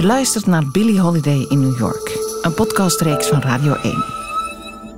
Je 0.00 0.06
luistert 0.06 0.46
naar 0.46 0.70
Billie 0.70 1.00
Holiday 1.00 1.46
in 1.48 1.60
New 1.60 1.78
York, 1.78 2.18
een 2.42 2.54
podcastreeks 2.54 3.28
van 3.28 3.40
Radio 3.40 3.74
1. 3.74 4.04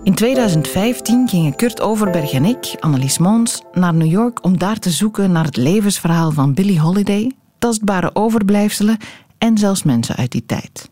In 0.02 0.14
2015 0.14 1.28
gingen 1.28 1.56
Kurt 1.56 1.80
Overberg 1.80 2.32
en 2.32 2.44
ik, 2.44 2.76
Annelies 2.80 3.18
Mons, 3.18 3.62
naar 3.72 3.94
New 3.94 4.10
York 4.10 4.44
om 4.44 4.58
daar 4.58 4.78
te 4.78 4.90
zoeken 4.90 5.32
naar 5.32 5.44
het 5.44 5.56
levensverhaal 5.56 6.30
van 6.30 6.54
Billie 6.54 6.80
Holiday, 6.80 7.32
tastbare 7.58 8.10
overblijfselen 8.14 8.96
en 9.38 9.58
zelfs 9.58 9.82
mensen 9.82 10.16
uit 10.16 10.30
die 10.30 10.46
tijd. 10.46 10.90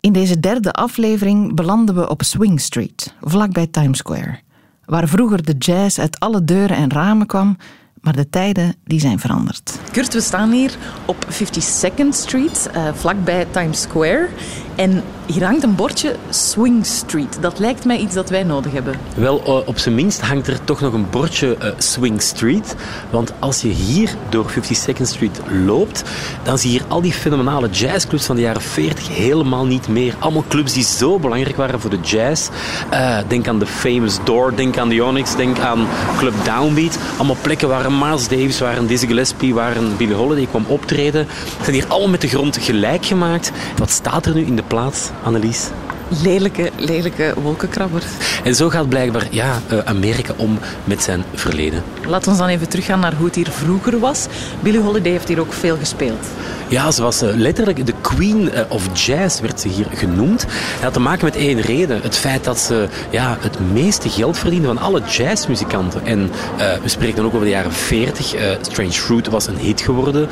In 0.00 0.12
deze 0.12 0.40
derde 0.40 0.72
aflevering 0.72 1.54
belanden 1.54 1.94
we 1.94 2.08
op 2.08 2.22
Swing 2.22 2.60
Street, 2.60 3.14
vlakbij 3.20 3.66
Times 3.66 3.98
Square, 3.98 4.40
waar 4.84 5.08
vroeger 5.08 5.42
de 5.42 5.54
jazz 5.58 5.98
uit 5.98 6.20
alle 6.20 6.44
deuren 6.44 6.76
en 6.76 6.90
ramen 6.90 7.26
kwam 7.26 7.56
maar 8.02 8.16
de 8.16 8.28
tijden 8.28 8.74
die 8.84 9.00
zijn 9.00 9.18
veranderd. 9.18 9.78
Kurt, 9.92 10.12
we 10.12 10.20
staan 10.20 10.50
hier 10.50 10.76
op 11.06 11.26
52nd 11.30 12.08
Street, 12.08 12.70
uh, 12.76 12.88
vlakbij 12.94 13.46
Times 13.50 13.80
Square. 13.80 14.28
En 14.74 15.02
hier 15.26 15.44
hangt 15.44 15.62
een 15.62 15.74
bordje 15.74 16.16
Swing 16.28 16.86
Street. 16.86 17.38
Dat 17.40 17.58
lijkt 17.58 17.84
mij 17.84 17.98
iets 17.98 18.14
dat 18.14 18.30
wij 18.30 18.42
nodig 18.42 18.72
hebben. 18.72 18.94
Wel, 19.16 19.42
eh, 19.44 19.68
op 19.68 19.78
zijn 19.78 19.94
minst 19.94 20.20
hangt 20.20 20.46
er 20.46 20.64
toch 20.64 20.80
nog 20.80 20.92
een 20.92 21.06
bordje 21.10 21.56
uh, 21.62 21.68
Swing 21.78 22.22
Street. 22.22 22.74
Want 23.10 23.32
als 23.38 23.62
je 23.62 23.68
hier 23.68 24.14
door 24.28 24.50
52nd 24.50 25.02
Street 25.02 25.40
loopt, 25.66 26.02
dan 26.42 26.58
zie 26.58 26.72
je 26.72 26.78
hier 26.78 26.86
al 26.88 27.00
die 27.00 27.12
fenomenale 27.12 27.68
jazzclubs 27.68 28.26
van 28.26 28.36
de 28.36 28.42
jaren 28.42 28.62
40 28.62 29.08
helemaal 29.16 29.66
niet 29.66 29.88
meer. 29.88 30.14
Allemaal 30.18 30.44
clubs 30.48 30.72
die 30.72 30.84
zo 30.84 31.18
belangrijk 31.18 31.56
waren 31.56 31.80
voor 31.80 31.90
de 31.90 32.00
jazz. 32.00 32.48
Uh, 32.92 33.18
denk 33.28 33.48
aan 33.48 33.58
de 33.58 33.66
Famous 33.66 34.18
Door, 34.24 34.56
denk 34.56 34.78
aan 34.78 34.88
de 34.88 35.04
Onyx, 35.04 35.36
denk 35.36 35.58
aan 35.58 35.86
Club 36.16 36.34
Downbeat. 36.44 36.98
Allemaal 37.16 37.36
plekken 37.42 37.68
waar 37.68 37.92
Miles 37.92 38.28
Davis, 38.28 38.58
waar 38.58 38.86
Dizzy 38.86 39.06
Gillespie, 39.06 39.54
waar 39.54 39.76
Billie 39.96 40.14
Holiday 40.14 40.46
kwam 40.46 40.64
optreden. 40.66 41.26
zijn 41.62 41.74
hier 41.74 41.86
allemaal 41.88 42.08
met 42.08 42.20
de 42.20 42.28
grond 42.28 42.56
gelijk 42.56 43.06
gemaakt. 43.06 43.52
Wat 43.76 43.90
staat 43.90 44.26
er 44.26 44.34
nu 44.34 44.44
in 44.44 44.56
de 44.56 44.61
plaats, 44.68 45.12
Annelies? 45.24 45.70
Lelijke, 46.22 46.70
lelijke 46.76 47.34
wolkenkrabber. 47.42 48.02
En 48.44 48.54
zo 48.54 48.68
gaat 48.68 48.88
blijkbaar 48.88 49.26
ja, 49.30 49.60
eh, 49.68 49.78
Amerika 49.84 50.32
om 50.36 50.58
met 50.84 51.02
zijn 51.02 51.24
verleden. 51.34 51.82
Laten 52.06 52.32
we 52.32 52.38
dan 52.38 52.48
even 52.48 52.68
teruggaan 52.68 53.00
naar 53.00 53.14
hoe 53.14 53.26
het 53.26 53.34
hier 53.34 53.50
vroeger 53.50 53.98
was. 53.98 54.26
Billie 54.60 54.80
Holiday 54.80 55.12
heeft 55.12 55.28
hier 55.28 55.40
ook 55.40 55.52
veel 55.52 55.76
gespeeld. 55.76 56.26
Ja, 56.68 56.90
ze 56.90 57.02
was 57.02 57.22
uh, 57.22 57.34
letterlijk 57.34 57.86
de 57.86 57.94
queen 58.00 58.52
eh, 58.52 58.62
of 58.68 59.06
jazz, 59.06 59.40
werd 59.40 59.60
ze 59.60 59.68
hier 59.68 59.86
genoemd. 59.94 60.40
Dat 60.40 60.82
had 60.82 60.92
te 60.92 61.00
maken 61.00 61.24
met 61.24 61.36
één 61.36 61.60
reden. 61.60 62.02
Het 62.02 62.16
feit 62.16 62.44
dat 62.44 62.58
ze 62.58 62.88
ja, 63.10 63.36
het 63.40 63.72
meeste 63.72 64.08
geld 64.08 64.38
verdiende 64.38 64.66
van 64.66 64.78
alle 64.78 65.00
jazzmuzikanten. 65.00 66.04
En 66.04 66.30
we 66.82 66.88
spreken 66.88 67.16
dan 67.16 67.24
ook 67.24 67.34
over 67.34 67.46
de 67.46 67.52
jaren 67.52 67.72
40. 67.72 68.34
Strange 68.60 68.92
Fruit 68.92 69.28
was 69.28 69.46
een 69.46 69.56
hit 69.56 69.80
geworden. 69.80 70.28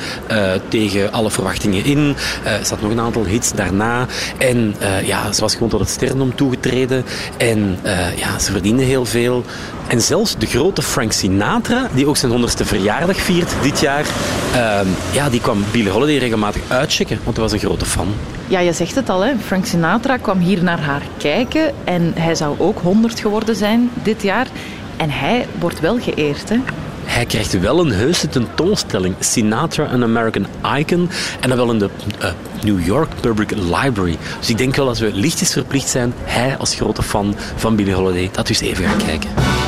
tegen 0.69 1.12
alle 1.12 1.31
verwachtingen 1.31 1.84
in. 1.84 2.17
er 2.45 2.64
zat 2.67 2.81
nog 2.81 2.91
een 2.91 3.01
aantal 3.01 3.25
hits 3.25 3.53
daarna. 3.53 4.06
En 4.39 4.75
ja, 5.05 5.33
ze 5.33 5.41
was 5.41 5.53
gewoon 5.53 5.69
tot 5.70 5.80
het 5.80 5.88
sterrendom 5.88 6.34
toegetreden. 6.34 7.04
En 7.36 7.78
uh, 7.84 8.18
ja, 8.18 8.38
ze 8.38 8.52
verdienen 8.52 8.84
heel 8.84 9.04
veel. 9.04 9.44
En 9.86 10.00
zelfs 10.00 10.36
de 10.38 10.46
grote 10.46 10.82
Frank 10.82 11.12
Sinatra, 11.12 11.88
die 11.94 12.06
ook 12.06 12.16
zijn 12.16 12.32
100ste 12.32 12.64
verjaardag 12.64 13.16
viert 13.16 13.52
dit 13.62 13.80
jaar, 13.80 14.04
uh, 14.54 14.80
ja, 15.12 15.30
die 15.30 15.40
kwam 15.40 15.64
Billie 15.70 15.90
Holiday 15.90 16.16
regelmatig 16.18 16.62
uitchecken, 16.68 17.18
want 17.24 17.36
hij 17.36 17.44
was 17.44 17.52
een 17.52 17.58
grote 17.58 17.84
fan. 17.84 18.14
Ja, 18.46 18.58
je 18.60 18.72
zegt 18.72 18.94
het 18.94 19.08
al, 19.08 19.20
hè? 19.20 19.32
Frank 19.44 19.66
Sinatra 19.66 20.16
kwam 20.16 20.38
hier 20.38 20.62
naar 20.62 20.80
haar 20.80 21.02
kijken 21.16 21.72
en 21.84 22.12
hij 22.14 22.34
zou 22.34 22.55
ook 22.58 22.78
100 22.82 23.20
geworden 23.20 23.56
zijn 23.56 23.90
dit 24.02 24.22
jaar. 24.22 24.46
En 24.96 25.10
hij 25.10 25.46
wordt 25.58 25.80
wel 25.80 25.98
geëerd, 25.98 26.48
hè? 26.48 26.56
Hij 27.11 27.27
krijgt 27.27 27.61
wel 27.61 27.80
een 27.80 27.92
heuse 27.92 28.28
tentoonstelling, 28.28 29.14
Sinatra, 29.19 29.84
an 29.84 30.03
American 30.03 30.47
Icon, 30.77 31.11
en 31.41 31.48
dan 31.48 31.58
wel 31.58 31.70
in 31.70 31.78
de 31.78 31.91
uh, 32.22 32.30
New 32.64 32.86
York 32.86 33.11
Public 33.20 33.50
Library. 33.50 34.19
Dus 34.39 34.50
ik 34.50 34.58
denk 34.58 34.77
wel 34.77 34.86
dat 34.86 34.98
we 34.98 35.12
lichtjes 35.12 35.52
verplicht 35.52 35.89
zijn, 35.89 36.12
hij 36.22 36.56
als 36.56 36.75
grote 36.75 37.02
fan 37.02 37.34
van 37.57 37.77
Billie 37.77 37.95
Holiday, 37.95 38.30
dat 38.33 38.48
eens 38.48 38.61
even 38.61 38.84
gaan 38.84 39.07
kijken. 39.07 39.59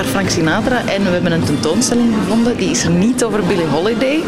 Frank 0.00 0.30
Sinatra 0.30 0.82
en 0.86 1.04
we 1.04 1.10
hebben 1.10 1.32
een 1.32 1.44
tentoonstelling 1.44 2.14
gevonden. 2.14 2.56
Die 2.56 2.70
is 2.70 2.84
er 2.84 2.90
niet 2.90 3.24
over 3.24 3.44
Billie 3.44 3.66
Holiday. 3.66 4.20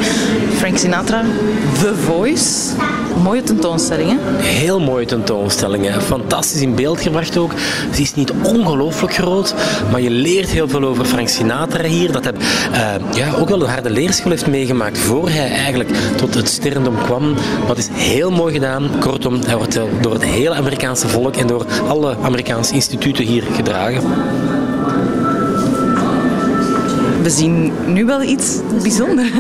Frank 0.57 0.79
Sinatra, 0.79 1.23
The 1.79 1.95
Voice. 1.95 2.75
Mooie 3.23 3.43
tentoonstelling, 3.43 4.11
hè? 4.11 4.43
Heel 4.43 4.81
mooie 4.81 5.07
tentoonstelling. 5.07 5.87
Hè? 5.87 6.01
Fantastisch 6.01 6.61
in 6.61 6.75
beeld 6.75 7.01
gebracht 7.01 7.37
ook. 7.37 7.53
Ze 7.95 8.01
is 8.01 8.15
niet 8.15 8.33
ongelooflijk 8.43 9.15
groot, 9.15 9.55
maar 9.91 10.01
je 10.01 10.11
leert 10.11 10.49
heel 10.49 10.69
veel 10.69 10.85
over 10.85 11.05
Frank 11.05 11.29
Sinatra 11.29 11.85
hier. 11.85 12.13
Dat 12.13 12.25
hij 12.25 12.35
uh, 12.73 13.17
ja, 13.17 13.33
ook 13.35 13.49
wel 13.49 13.63
een 13.63 13.69
harde 13.69 13.91
leerschool 13.91 14.31
heeft 14.31 14.47
meegemaakt 14.47 14.99
voor 14.99 15.29
hij 15.29 15.51
eigenlijk 15.51 15.91
tot 16.17 16.35
het 16.35 16.49
sterrendom 16.49 16.97
kwam. 17.03 17.35
Dat 17.67 17.79
is 17.79 17.89
heel 17.93 18.31
mooi 18.31 18.53
gedaan. 18.53 18.91
Kortom, 19.01 19.41
hij 19.47 19.57
wordt 19.57 19.79
door 20.01 20.13
het 20.13 20.25
hele 20.25 20.55
Amerikaanse 20.55 21.09
volk 21.09 21.37
en 21.37 21.47
door 21.47 21.67
alle 21.89 22.17
Amerikaanse 22.23 22.75
instituten 22.75 23.25
hier 23.25 23.43
gedragen 23.55 24.03
we 27.25 27.31
zien 27.31 27.73
nu 27.87 28.05
wel 28.05 28.23
iets 28.23 28.59
bijzonders. 28.83 29.31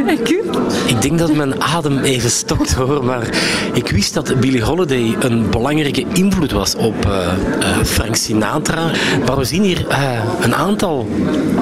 ik 0.86 1.02
denk 1.02 1.18
dat 1.18 1.34
mijn 1.34 1.62
adem 1.62 1.98
even 1.98 2.30
stokt 2.30 2.72
hoor, 2.72 3.04
maar 3.04 3.28
ik 3.72 3.88
wist 3.88 4.14
dat 4.14 4.40
Billie 4.40 4.62
Holiday 4.62 5.16
een 5.20 5.50
belangrijke 5.50 6.04
invloed 6.12 6.52
was 6.52 6.74
op 6.74 7.06
uh, 7.06 7.12
uh, 7.60 7.84
Frank 7.84 8.16
Sinatra. 8.16 8.90
Maar 9.26 9.36
we 9.36 9.44
zien 9.44 9.62
hier 9.62 9.86
uh, 9.88 10.24
een 10.40 10.54
aantal 10.54 11.08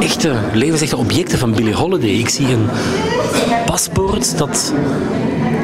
echte 0.00 0.34
levensechte 0.52 0.96
objecten 0.96 1.38
van 1.38 1.54
Billie 1.54 1.74
Holiday. 1.74 2.10
Ik 2.10 2.28
zie 2.28 2.46
een 2.46 2.66
paspoort 3.66 4.38
dat 4.38 4.72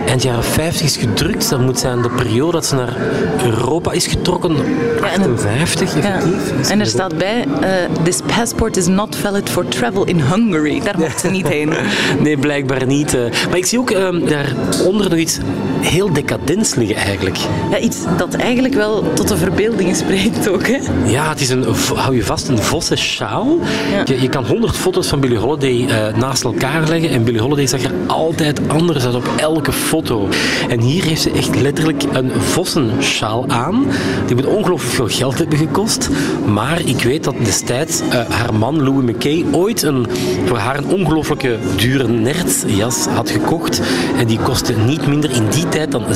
eind 0.09 0.23
jaren 0.23 0.45
50 0.45 0.87
is 0.87 0.97
gedrukt. 0.97 1.51
Dat 1.51 1.61
moet 1.61 1.79
zijn 1.79 2.03
de 2.03 2.11
periode 2.11 2.53
dat 2.53 2.67
ze 2.67 2.75
naar 2.75 2.97
Europa 3.45 3.93
is 3.93 4.07
getrokken. 4.07 4.57
58, 5.03 5.95
effectief. 5.95 6.71
En 6.71 6.81
er 6.81 6.87
staat 6.87 7.19
bij, 7.19 7.45
uh, 7.47 8.05
this 8.05 8.21
passport 8.37 8.77
is 8.77 8.87
not 8.87 9.17
valid 9.17 9.51
for 9.51 9.69
travel 9.69 10.05
in 10.05 10.21
Hungary. 10.21 10.81
Daar 10.81 10.99
mocht 11.05 11.21
ze 11.21 11.31
niet 11.31 11.49
heen. 11.49 11.73
nee, 12.21 12.37
blijkbaar 12.37 12.87
niet. 12.87 13.15
Uh. 13.15 13.21
Maar 13.49 13.57
ik 13.57 13.67
zie 13.67 13.79
ook 13.79 13.91
uh, 13.91 14.09
daaronder 14.29 15.11
nog 15.11 15.19
iets 15.19 15.39
heel 15.81 16.13
decadents 16.13 16.75
liggen 16.75 16.97
eigenlijk. 16.97 17.37
Ja, 17.71 17.79
iets 17.79 17.99
dat 18.17 18.35
eigenlijk 18.35 18.75
wel 18.75 19.13
tot 19.13 19.29
de 19.29 19.37
verbeelding 19.37 19.97
spreekt 19.97 20.49
ook. 20.49 20.67
Hè? 20.67 20.79
Ja, 21.05 21.29
het 21.29 21.41
is 21.41 21.49
een, 21.49 21.65
hou 21.95 22.17
je 22.17 22.25
vast, 22.25 22.49
een 22.49 22.59
vossen 22.59 22.99
sjaal. 22.99 23.59
Ja. 23.91 24.03
Je, 24.05 24.21
je, 24.21 24.29
kan 24.29 24.47
honderd 24.47 24.77
foto's 24.77 25.07
van 25.07 25.21
Billie 25.21 25.39
Holiday 25.39 26.13
naast 26.17 26.45
elkaar 26.45 26.89
leggen. 26.89 27.11
En 27.11 27.25
Billie 27.25 27.41
Holiday 27.41 27.67
zag 27.67 27.83
er 27.83 27.93
altijd 28.07 28.61
anders 28.69 29.05
uit 29.05 29.15
op 29.15 29.29
elke 29.37 29.73
foto 29.73 29.98
foto. 29.99 30.29
En 30.69 30.81
hier 30.81 31.05
heeft 31.05 31.23
ze 31.23 31.31
echt 31.31 31.61
letterlijk 31.61 32.03
een 32.13 32.31
vossenschaal 32.41 33.49
aan. 33.49 33.87
Die 34.27 34.37
moet 34.37 34.47
ongelooflijk 34.47 34.95
veel 34.95 35.09
geld 35.09 35.39
hebben 35.39 35.59
gekost. 35.59 36.09
Maar 36.47 36.81
ik 36.81 37.03
weet 37.03 37.25
dat 37.25 37.35
destijds 37.45 38.01
uh, 38.01 38.29
haar 38.29 38.55
man 38.55 38.83
Louis 38.83 39.13
McKay 39.13 39.45
ooit 39.53 39.83
een, 39.83 40.07
voor 40.45 40.57
haar 40.57 40.77
een 40.77 40.89
ongelooflijke 40.89 41.59
dure 41.77 42.09
nertsjas 42.09 43.07
had 43.07 43.31
gekocht. 43.31 43.81
En 44.19 44.27
die 44.27 44.39
kostte 44.39 44.73
niet 44.73 45.07
minder 45.07 45.31
in 45.31 45.49
die 45.49 45.69
tijd 45.69 45.93
dan 45.93 46.05
17.000 46.05 46.11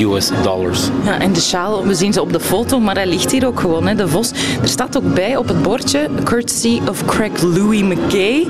US 0.00 0.30
dollars. 0.42 0.80
Ja, 1.04 1.20
en 1.20 1.32
de 1.32 1.40
sjaal, 1.40 1.86
we 1.86 1.94
zien 1.94 2.12
ze 2.12 2.22
op 2.22 2.32
de 2.32 2.40
foto, 2.40 2.80
maar 2.80 2.94
hij 2.94 3.06
ligt 3.06 3.30
hier 3.30 3.46
ook 3.46 3.60
gewoon, 3.60 3.86
hè, 3.86 3.94
de 3.94 4.08
vos. 4.08 4.30
Er 4.62 4.68
staat 4.68 4.96
ook 4.96 5.14
bij 5.14 5.36
op 5.36 5.48
het 5.48 5.62
bordje, 5.62 6.08
courtesy 6.24 6.80
of 6.88 7.04
Craig 7.04 7.42
Louis 7.42 7.82
McKay. 7.82 8.46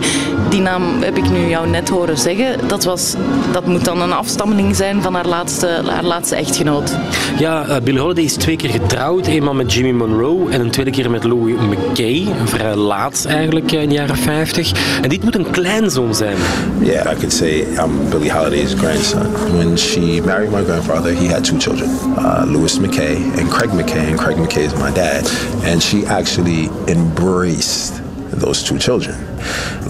Die 0.49 0.61
naam 0.61 0.83
heb 1.03 1.17
ik 1.17 1.31
nu 1.31 1.49
jou 1.49 1.69
net 1.69 1.89
horen 1.89 2.19
zeggen. 2.19 2.69
Dat, 2.69 2.85
was, 2.85 3.15
dat 3.53 3.67
moet 3.67 3.80
dan 3.85 4.01
een 4.01 4.13
afstammeling 4.13 4.77
zijn 4.77 5.03
van 5.03 5.15
haar 5.15 5.27
laatste, 5.27 5.83
haar 5.87 6.05
laatste 6.05 6.37
echtgenoot. 6.37 6.97
Ja, 7.39 7.67
uh, 7.69 7.77
Billie 7.83 8.01
Holiday 8.01 8.25
is 8.25 8.35
twee 8.35 8.57
keer 8.57 8.71
getrouwd. 8.71 9.27
Eenmaal 9.27 9.55
met 9.55 9.73
Jimmy 9.73 9.91
Monroe 9.91 10.51
en 10.51 10.61
een 10.61 10.71
tweede 10.71 10.91
keer 10.91 11.11
met 11.11 11.25
Louis 11.25 11.55
McKay. 11.55 12.29
Vrij 12.45 12.77
laat 12.77 13.25
eigenlijk, 13.29 13.73
in 13.73 13.89
de 13.89 13.95
jaren 13.95 14.17
50. 14.17 14.73
En 15.03 15.09
dit 15.09 15.23
moet 15.25 15.35
een 15.35 15.51
kleinzoon 15.51 16.15
zijn. 16.15 16.37
Yeah, 16.83 17.13
I 17.13 17.15
could 17.15 17.33
say 17.33 17.61
I'm 17.61 18.09
Billie 18.11 18.33
Holiday's 18.33 18.75
grandson. 18.75 19.33
When 19.57 19.79
she 19.79 20.21
married 20.25 20.51
my 20.51 20.65
grandfather, 20.65 21.15
he 21.15 21.29
had 21.29 21.45
two 21.45 21.59
children. 21.59 21.91
Uh, 22.19 22.43
Louis 22.47 22.79
McKay 22.79 23.17
and 23.39 23.49
Craig 23.49 23.71
McKay. 23.71 24.09
And 24.09 24.17
Craig 24.17 24.37
McKay 24.37 24.65
is 24.65 24.75
my 24.75 24.91
dad. 24.91 25.31
And 25.65 25.83
she 25.83 26.07
actually 26.07 26.69
embraced 26.87 28.01
those 28.41 28.63
two 28.63 28.79
children. 28.79 29.30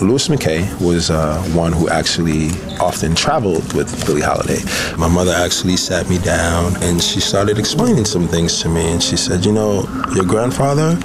Louis 0.01 0.29
McKay 0.29 0.81
was 0.81 1.11
uh, 1.11 1.43
one 1.53 1.73
who 1.73 1.89
actually 1.89 2.51
often 2.81 3.15
traveled 3.15 3.73
with 3.75 4.07
Billie 4.07 4.23
Holiday. 4.23 4.61
My 4.97 5.09
mother 5.09 5.33
actually 5.33 5.77
sat 5.77 6.09
me 6.09 6.19
down 6.19 6.75
and 6.83 7.03
she 7.03 7.21
started 7.21 7.59
explaining 7.59 8.05
some 8.05 8.27
things 8.27 8.61
to 8.63 8.69
me. 8.69 8.93
And 8.93 9.03
she 9.03 9.17
said, 9.17 9.45
You 9.45 9.53
know, 9.53 9.85
your 10.15 10.25
grandfather 10.25 10.99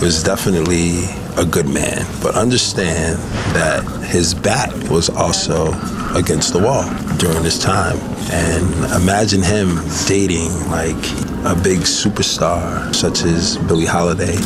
was 0.00 0.22
definitely 0.22 1.04
a 1.38 1.44
good 1.44 1.68
man, 1.68 2.06
but 2.22 2.34
understand 2.34 3.18
that 3.54 3.82
his 4.04 4.34
back 4.34 4.72
was 4.90 5.08
also 5.10 5.72
against 6.14 6.52
the 6.52 6.58
wall 6.58 6.84
during 7.18 7.42
this 7.42 7.58
time. 7.58 7.96
And 8.30 9.02
imagine 9.02 9.42
him 9.42 9.78
dating 10.06 10.50
like 10.70 10.96
a 11.44 11.54
big 11.62 11.80
superstar 11.80 12.94
such 12.94 13.22
as 13.22 13.56
Billie 13.58 13.86
Holiday 13.86 14.36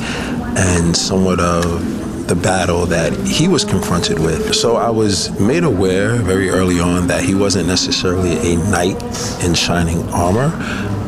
and 0.57 0.97
somewhat 0.97 1.41
of 1.41 2.00
the 2.31 2.37
battle 2.37 2.87
that 2.87 3.13
he 3.27 3.49
was 3.49 3.65
confronted 3.65 4.17
with. 4.21 4.55
So 4.55 4.77
I 4.77 4.89
was 4.89 5.37
made 5.41 5.65
aware 5.65 6.15
very 6.15 6.49
early 6.49 6.79
on 6.79 7.09
that 7.09 7.25
he 7.25 7.35
wasn't 7.35 7.67
necessarily 7.67 8.53
a 8.53 8.57
knight 8.71 9.03
in 9.43 9.53
shining 9.53 10.09
armor, 10.11 10.51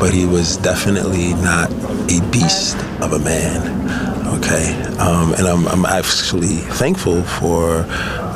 but 0.00 0.12
he 0.12 0.26
was 0.26 0.56
definitely 0.56 1.32
not 1.34 1.70
a 2.10 2.20
beast 2.32 2.76
of 3.00 3.12
a 3.12 3.20
man. 3.20 3.62
Okay, 4.36 4.72
um, 4.98 5.32
and 5.34 5.46
I'm, 5.46 5.68
I'm 5.68 5.84
actually 5.86 6.56
thankful 6.82 7.22
for 7.22 7.84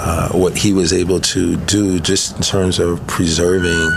uh, 0.06 0.28
what 0.28 0.56
he 0.56 0.72
was 0.72 0.92
able 0.92 1.20
to 1.20 1.56
do 1.56 1.98
just 1.98 2.36
in 2.36 2.42
terms 2.42 2.78
of 2.78 3.04
preserving. 3.08 3.90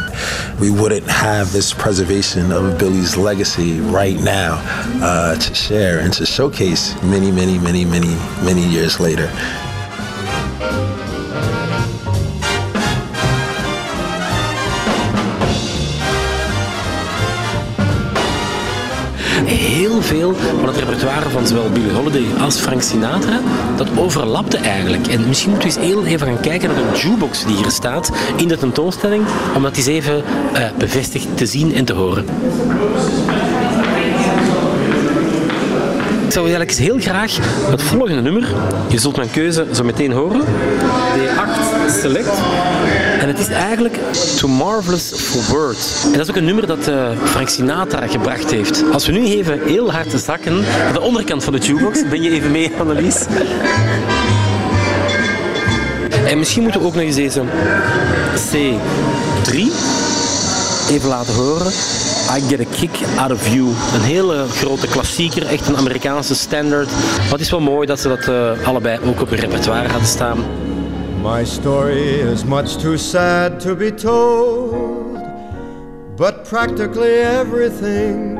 We 0.59 0.71
wouldn't 0.71 1.07
have 1.07 1.51
this 1.51 1.71
preservation 1.71 2.51
of 2.51 2.79
Billy's 2.79 3.15
legacy 3.15 3.79
right 3.79 4.19
now 4.19 4.59
uh, 5.03 5.35
to 5.35 5.53
share 5.53 5.99
and 5.99 6.11
to 6.13 6.25
showcase 6.25 6.99
many, 7.03 7.31
many, 7.31 7.59
many, 7.59 7.85
many, 7.85 8.15
many 8.43 8.65
years 8.67 8.99
later. 8.99 9.29
Veel 20.09 20.35
van 20.59 20.67
het 20.67 20.77
repertoire 20.77 21.29
van 21.29 21.47
zowel 21.47 21.69
Billie 21.69 21.91
Holiday 21.91 22.25
als 22.39 22.57
Frank 22.57 22.81
Sinatra, 22.81 23.39
dat 23.75 23.87
overlapte 23.95 24.57
eigenlijk. 24.57 25.07
En 25.07 25.27
misschien 25.27 25.49
moeten 25.49 25.69
we 25.69 25.79
eens 25.81 26.07
even 26.07 26.27
gaan 26.27 26.39
kijken 26.39 26.69
naar 26.69 26.77
een 26.77 26.99
jukebox 26.99 27.45
die 27.45 27.55
hier 27.55 27.71
staat 27.71 28.11
in 28.35 28.47
de 28.47 28.57
tentoonstelling, 28.57 29.23
om 29.55 29.63
dat 29.63 29.77
eens 29.77 29.85
even 29.85 30.23
uh, 30.53 30.67
bevestigd 30.77 31.37
te 31.37 31.45
zien 31.45 31.73
en 31.73 31.85
te 31.85 31.93
horen. 31.93 32.25
Ik 36.25 36.31
zou 36.31 36.45
eigenlijk 36.45 36.71
heel 36.71 36.99
graag 36.99 37.37
het 37.69 37.81
volgende 37.81 38.21
nummer, 38.21 38.47
je 38.87 38.97
zult 38.99 39.15
mijn 39.15 39.31
keuze 39.31 39.65
zo 39.73 39.83
meteen 39.83 40.11
horen, 40.11 40.41
D8 41.15 41.68
Select. 41.91 42.29
En 43.19 43.27
het 43.27 43.39
is 43.39 43.47
eigenlijk 43.47 43.97
Too 44.37 44.49
Marvelous 44.49 45.11
for 45.15 45.55
Words. 45.55 46.03
En 46.03 46.11
dat 46.11 46.21
is 46.21 46.29
ook 46.29 46.35
een 46.35 46.45
nummer 46.45 46.67
dat 46.67 46.87
uh, 46.87 47.09
Frank 47.23 47.49
Sinatra 47.49 48.07
gebracht 48.07 48.51
heeft. 48.51 48.83
Als 48.91 49.05
we 49.05 49.11
nu 49.11 49.25
even 49.25 49.61
heel 49.65 49.91
hard 49.91 50.21
zakken 50.25 50.59
naar 50.59 50.93
de 50.93 51.01
onderkant 51.01 51.43
van 51.43 51.53
de 51.53 51.59
jukebox, 51.59 52.09
ben 52.09 52.21
je 52.21 52.29
even 52.29 52.51
mee, 52.51 52.71
Annelies? 52.79 53.25
En 56.25 56.37
misschien 56.37 56.61
moeten 56.61 56.81
we 56.81 56.87
ook 56.87 56.93
nog 56.93 57.03
eens 57.03 57.15
deze 57.15 57.41
C3 58.35 59.55
even 60.89 61.09
laten 61.09 61.33
horen. 61.33 61.71
I 62.37 62.41
Get 62.47 62.59
a 62.59 62.69
Kick 62.79 62.99
Out 63.17 63.31
of 63.31 63.47
You. 63.47 63.67
Een 63.93 64.01
hele 64.01 64.45
grote 64.47 64.87
klassieker, 64.87 65.45
echt 65.45 65.67
een 65.67 65.77
Amerikaanse 65.77 66.35
standard. 66.35 66.89
Het 67.21 67.39
is 67.39 67.51
wel 67.51 67.61
mooi 67.61 67.87
dat 67.87 67.99
ze 67.99 68.07
dat 68.07 68.27
uh, 68.27 68.67
allebei 68.67 68.99
ook 69.05 69.21
op 69.21 69.29
hun 69.29 69.39
repertoire 69.39 69.87
hadden 69.87 70.07
staan. 70.07 70.37
My 71.21 71.43
story 71.43 72.21
is 72.21 72.45
much 72.45 72.77
too 72.77 72.97
sad 72.97 73.59
to 73.59 73.75
be 73.75 73.91
told, 73.91 75.15
but 76.15 76.45
practically 76.45 77.19
everything 77.19 78.37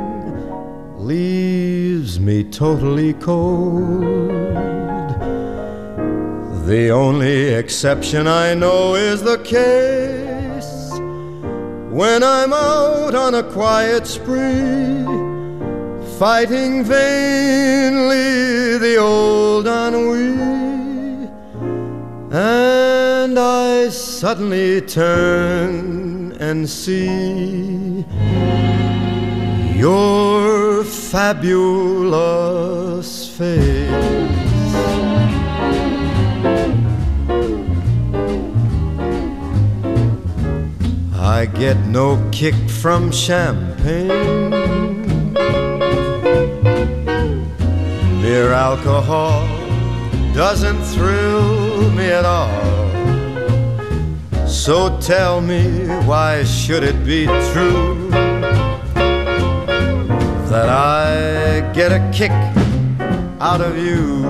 leaves 0.98 2.22
me 2.22 2.46
totally 2.46 3.14
cold. 3.16 4.30
The 6.68 6.90
only 6.92 7.50
exception 7.54 8.28
I 8.28 8.54
know 8.54 8.96
is 8.96 9.24
the 9.24 9.40
case 9.40 10.92
when 11.92 12.24
I'm 12.24 12.54
out 12.54 13.14
on 13.14 13.36
a 13.36 13.44
quiet 13.44 14.08
spree, 14.08 15.04
fighting 16.18 16.86
vainly 16.86 18.78
the 18.78 18.96
old 18.98 19.68
ennui. 19.68 20.58
And 22.31 23.40
I 23.40 23.90
suddenly 23.90 24.81
turn 24.81 26.34
and 26.34 26.70
see 26.70 28.06
your 29.76 30.84
fabulous 30.84 32.20
face. 33.36 33.90
I 41.16 41.48
get 41.48 41.78
no 41.88 42.22
kick 42.31 42.54
from 42.70 43.12
champagne. 43.12 44.14
Mere 48.22 48.52
alcohol 48.54 49.58
doesn't 50.39 50.81
thrill 50.83 51.91
me 51.91 52.09
at 52.09 52.24
all. 52.24 52.47
So 54.47 54.97
tell 55.01 55.41
me, 55.41 55.86
why 56.07 56.45
should 56.45 56.81
it 56.81 57.03
be 57.03 57.25
true 57.51 58.09
that 60.50 60.69
I 60.69 61.69
get 61.74 61.91
a 61.91 62.00
kick 62.13 62.31
out 63.41 63.59
of 63.59 63.77
you? 63.77 64.24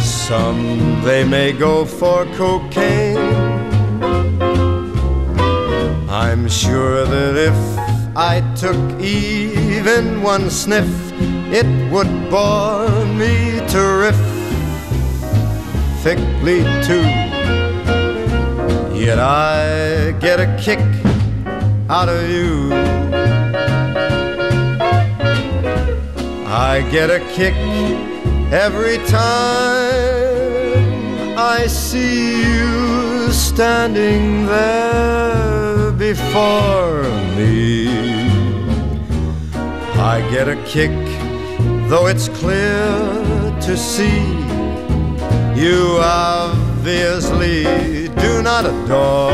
Some 0.00 1.00
they 1.04 1.22
may 1.22 1.52
go 1.52 1.84
for 1.84 2.26
cocaine. 2.34 3.18
I'm 6.10 6.48
sure 6.48 7.04
that 7.06 7.36
if 7.36 7.58
I 8.16 8.40
took 8.56 9.00
even 9.00 10.24
one 10.24 10.50
sniff, 10.50 11.05
it 11.52 11.66
would 11.92 12.08
bore 12.30 13.04
me 13.06 13.60
terrifically 13.68 16.64
too. 16.82 17.06
Yet 18.94 19.18
I 19.18 20.12
get 20.20 20.40
a 20.40 20.46
kick 20.60 20.80
out 21.88 22.08
of 22.08 22.28
you. 22.28 22.72
I 26.48 26.80
get 26.90 27.10
a 27.10 27.20
kick 27.32 27.54
every 28.52 28.98
time 29.06 30.16
I 31.38 31.66
see 31.68 32.42
you 32.42 33.30
standing 33.30 34.46
there 34.46 35.92
before 35.92 37.02
me. 37.36 37.86
I 39.98 40.20
get 40.30 40.48
a 40.48 40.56
kick, 40.64 40.90
though 41.88 42.06
it's 42.08 42.28
clear 42.28 42.84
to 43.60 43.76
see 43.76 44.22
you 45.54 45.98
obviously 46.00 47.62
do 48.08 48.42
not 48.42 48.66
adore 48.66 49.30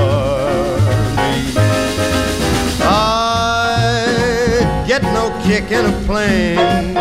me. 1.17 1.55
I 2.85 4.85
get 4.87 5.03
no 5.03 5.31
kick 5.43 5.71
in 5.73 5.87
a 5.87 5.93
plane 6.07 6.95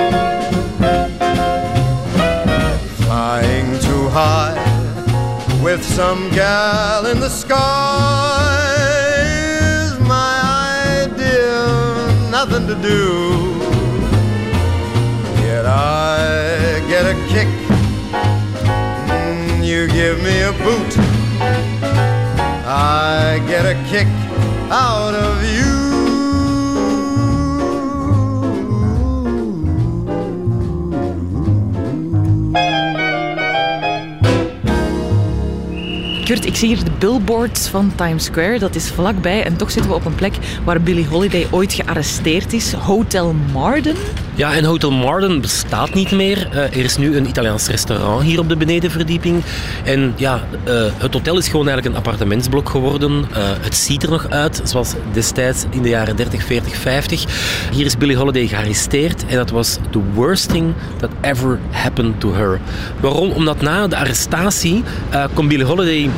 flying 3.03 3.77
too 3.81 4.07
high 4.09 4.55
with 5.61 5.83
some 5.83 6.29
gal 6.31 7.05
in 7.07 7.19
the 7.19 7.29
sky 7.29 8.73
is 9.83 9.99
my 9.99 11.03
idea 11.03 11.67
nothing 12.31 12.67
to 12.67 12.75
do. 12.81 13.50
A 17.05 17.13
kick. 17.27 17.47
Mm, 19.07 19.63
you 19.63 19.87
give 19.87 20.21
me 20.23 20.41
a 20.41 20.51
boot. 20.51 20.97
I 22.65 23.39
get 23.47 23.65
a 23.65 23.75
kick 23.89 24.07
out 24.69 25.13
of 25.15 25.43
you. 25.43 25.81
Kurt, 36.25 36.45
ik 36.45 36.55
zie 36.55 36.67
hier 36.67 36.83
de 36.83 36.91
billboards 36.99 37.67
van 37.67 37.91
Times 37.95 38.23
Square. 38.23 38.59
Dat 38.59 38.75
is 38.75 38.89
vlakbij 38.89 39.43
en 39.43 39.55
toch 39.55 39.71
zitten 39.71 39.91
we 39.91 39.97
op 39.97 40.05
een 40.05 40.15
plek 40.15 40.33
waar 40.63 40.81
Billie 40.81 41.07
Holiday 41.07 41.47
ooit 41.51 41.73
gearresteerd 41.73 42.53
is. 42.53 42.73
Hotel 42.73 43.33
Marden. 43.53 43.95
Ja, 44.41 44.53
en 44.53 44.63
Hotel 44.63 44.91
Marden 44.91 45.41
bestaat 45.41 45.93
niet 45.93 46.11
meer. 46.11 46.49
Uh, 46.53 46.57
er 46.57 46.77
is 46.77 46.97
nu 46.97 47.17
een 47.17 47.27
Italiaans 47.27 47.67
restaurant 47.67 48.23
hier 48.23 48.39
op 48.39 48.49
de 48.49 48.55
benedenverdieping. 48.55 49.43
En 49.83 50.13
ja, 50.15 50.43
uh, 50.67 50.83
het 50.97 51.13
hotel 51.13 51.37
is 51.37 51.47
gewoon 51.47 51.67
eigenlijk 51.67 51.95
een 51.95 52.03
appartementsblok 52.03 52.69
geworden. 52.69 53.11
Uh, 53.11 53.25
het 53.37 53.75
ziet 53.75 54.03
er 54.03 54.09
nog 54.09 54.29
uit 54.29 54.61
zoals 54.63 54.93
destijds 55.11 55.65
in 55.69 55.81
de 55.81 55.89
jaren 55.89 56.15
30, 56.15 56.43
40, 56.43 56.75
50. 56.75 57.23
Hier 57.71 57.85
is 57.85 57.97
Billie 57.97 58.17
Holiday 58.17 58.47
gearresteerd 58.47 59.25
en 59.25 59.35
dat 59.35 59.49
was 59.49 59.77
the 59.89 60.01
worst 60.13 60.49
thing 60.49 60.73
that 60.97 61.09
ever 61.21 61.59
happened 61.69 62.19
to 62.19 62.33
her. 62.33 62.59
Waarom? 62.99 63.31
Omdat 63.31 63.61
na 63.61 63.87
de 63.87 63.97
arrestatie 63.97 64.83
kon 65.33 65.47
Billie 65.47 65.65
Holiday 65.65 66.09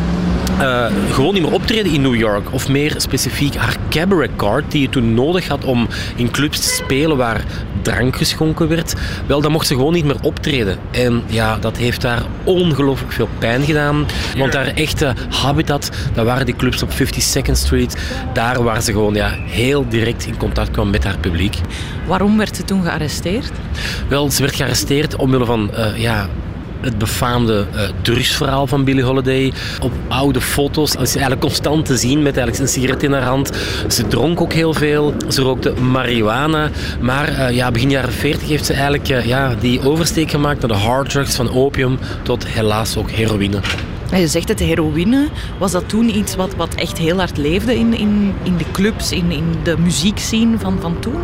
uh, 0.64 0.86
gewoon 1.12 1.34
niet 1.34 1.44
meer 1.44 1.54
optreden 1.54 1.92
in 1.92 2.02
New 2.02 2.16
York. 2.16 2.54
Of 2.54 2.70
meer 2.70 2.94
specifiek 2.98 3.56
haar 3.56 3.76
cabaret 3.90 4.30
card, 4.36 4.72
die 4.72 4.82
je 4.82 4.90
toen 4.90 5.14
nodig 5.14 5.48
had 5.48 5.66
om 5.66 5.88
in 6.16 6.32
clubs 6.32 6.60
te 6.60 6.84
spelen 6.84 7.18
waar 7.18 7.44
drank 7.82 8.16
geschonken 8.16 8.68
werd. 8.68 8.94
Wel, 9.26 9.42
dan 9.42 9.52
mocht 9.52 9.68
ze 9.68 9.76
gewoon 9.76 9.94
niet 9.94 10.06
meer 10.06 10.22
optreden. 10.22 10.78
En 10.92 11.24
ja, 11.26 11.58
dat 11.58 11.78
heeft 11.78 12.04
haar 12.04 12.24
ongelooflijk 12.44 13.12
veel 13.12 13.30
pijn 13.38 13.64
gedaan. 13.64 14.06
Want 14.38 14.54
haar 14.54 14.68
echte 14.68 15.14
habitat, 15.30 15.92
dat 16.14 16.26
waren 16.26 16.46
die 16.46 16.56
clubs 16.56 16.84
op 16.84 16.90
52nd 16.90 17.52
Street. 17.52 17.98
Daar 18.34 18.64
waar 18.64 18.82
ze 18.82 18.92
gewoon 18.92 19.14
ja, 19.14 19.30
heel 19.46 19.86
direct 19.90 20.26
in 20.26 20.38
contact 20.38 20.72
kwam 20.72 20.90
met 20.90 21.04
haar 21.04 21.18
publiek. 21.18 21.58
Waarom 22.08 22.38
werd 22.38 22.56
ze 22.56 22.64
toen 22.64 22.84
gearresteerd? 22.84 23.52
Wel, 24.08 24.32
ze 24.32 24.42
werd 24.42 24.56
gearresteerd 24.56 25.16
omwille 25.16 25.46
van 25.46 25.72
uh, 25.78 25.98
ja, 25.98 26.30
het 26.84 26.98
befaamde 26.98 27.66
uh, 27.74 27.82
drugsverhaal 28.02 28.68
van 28.68 28.84
Billie 28.84 29.04
Holiday. 29.04 29.54
Op 29.82 29.92
oude 30.08 30.42
foto's 30.42 30.96
is 30.96 31.12
eigenlijk 31.12 31.42
constant 31.42 31.86
te 31.86 31.98
zien 31.98 32.22
met 32.22 32.38
eigenlijk 32.38 32.60
een 32.60 32.74
sigaret 32.74 33.04
in 33.04 33.12
haar 33.12 33.24
hand. 33.24 33.52
Ze 33.88 34.08
dronk 34.08 34.42
ook 34.42 34.54
heel 34.54 34.74
veel. 34.74 35.14
Ze 35.30 35.42
rookte 35.42 35.74
marihuana. 35.82 36.70
Maar 37.00 37.30
uh, 37.30 37.56
ja, 37.56 37.72
begin 37.72 37.90
jaren 37.90 38.14
40 38.14 38.48
heeft 38.48 38.66
ze 38.66 38.74
eigenlijk 38.74 39.10
uh, 39.10 39.26
ja, 39.26 39.56
die 39.60 39.82
oversteek 39.82 40.32
gemaakt 40.32 40.60
naar 40.60 40.70
de 40.70 40.84
harddrugs 40.86 41.36
van 41.36 41.54
opium 41.54 42.00
tot 42.24 42.48
helaas 42.48 42.98
ook 42.98 43.12
heroïne. 43.12 43.60
Je 44.20 44.28
zegt 44.28 44.48
het, 44.48 44.60
heroïne, 44.60 45.28
was 45.58 45.72
dat 45.72 45.90
toen 45.90 46.18
iets 46.18 46.36
wat, 46.36 46.56
wat 46.56 46.76
echt 46.76 46.98
heel 46.98 47.18
hard 47.18 47.38
leefde 47.38 47.76
in, 47.76 47.94
in, 47.98 48.34
in 48.44 48.58
de 48.58 48.66
clubs, 48.72 49.12
in, 49.12 49.32
in 49.32 49.56
de 49.64 49.78
muziekscene 49.78 50.60
van, 50.60 50.78
van 50.82 51.00
toen? 51.00 51.16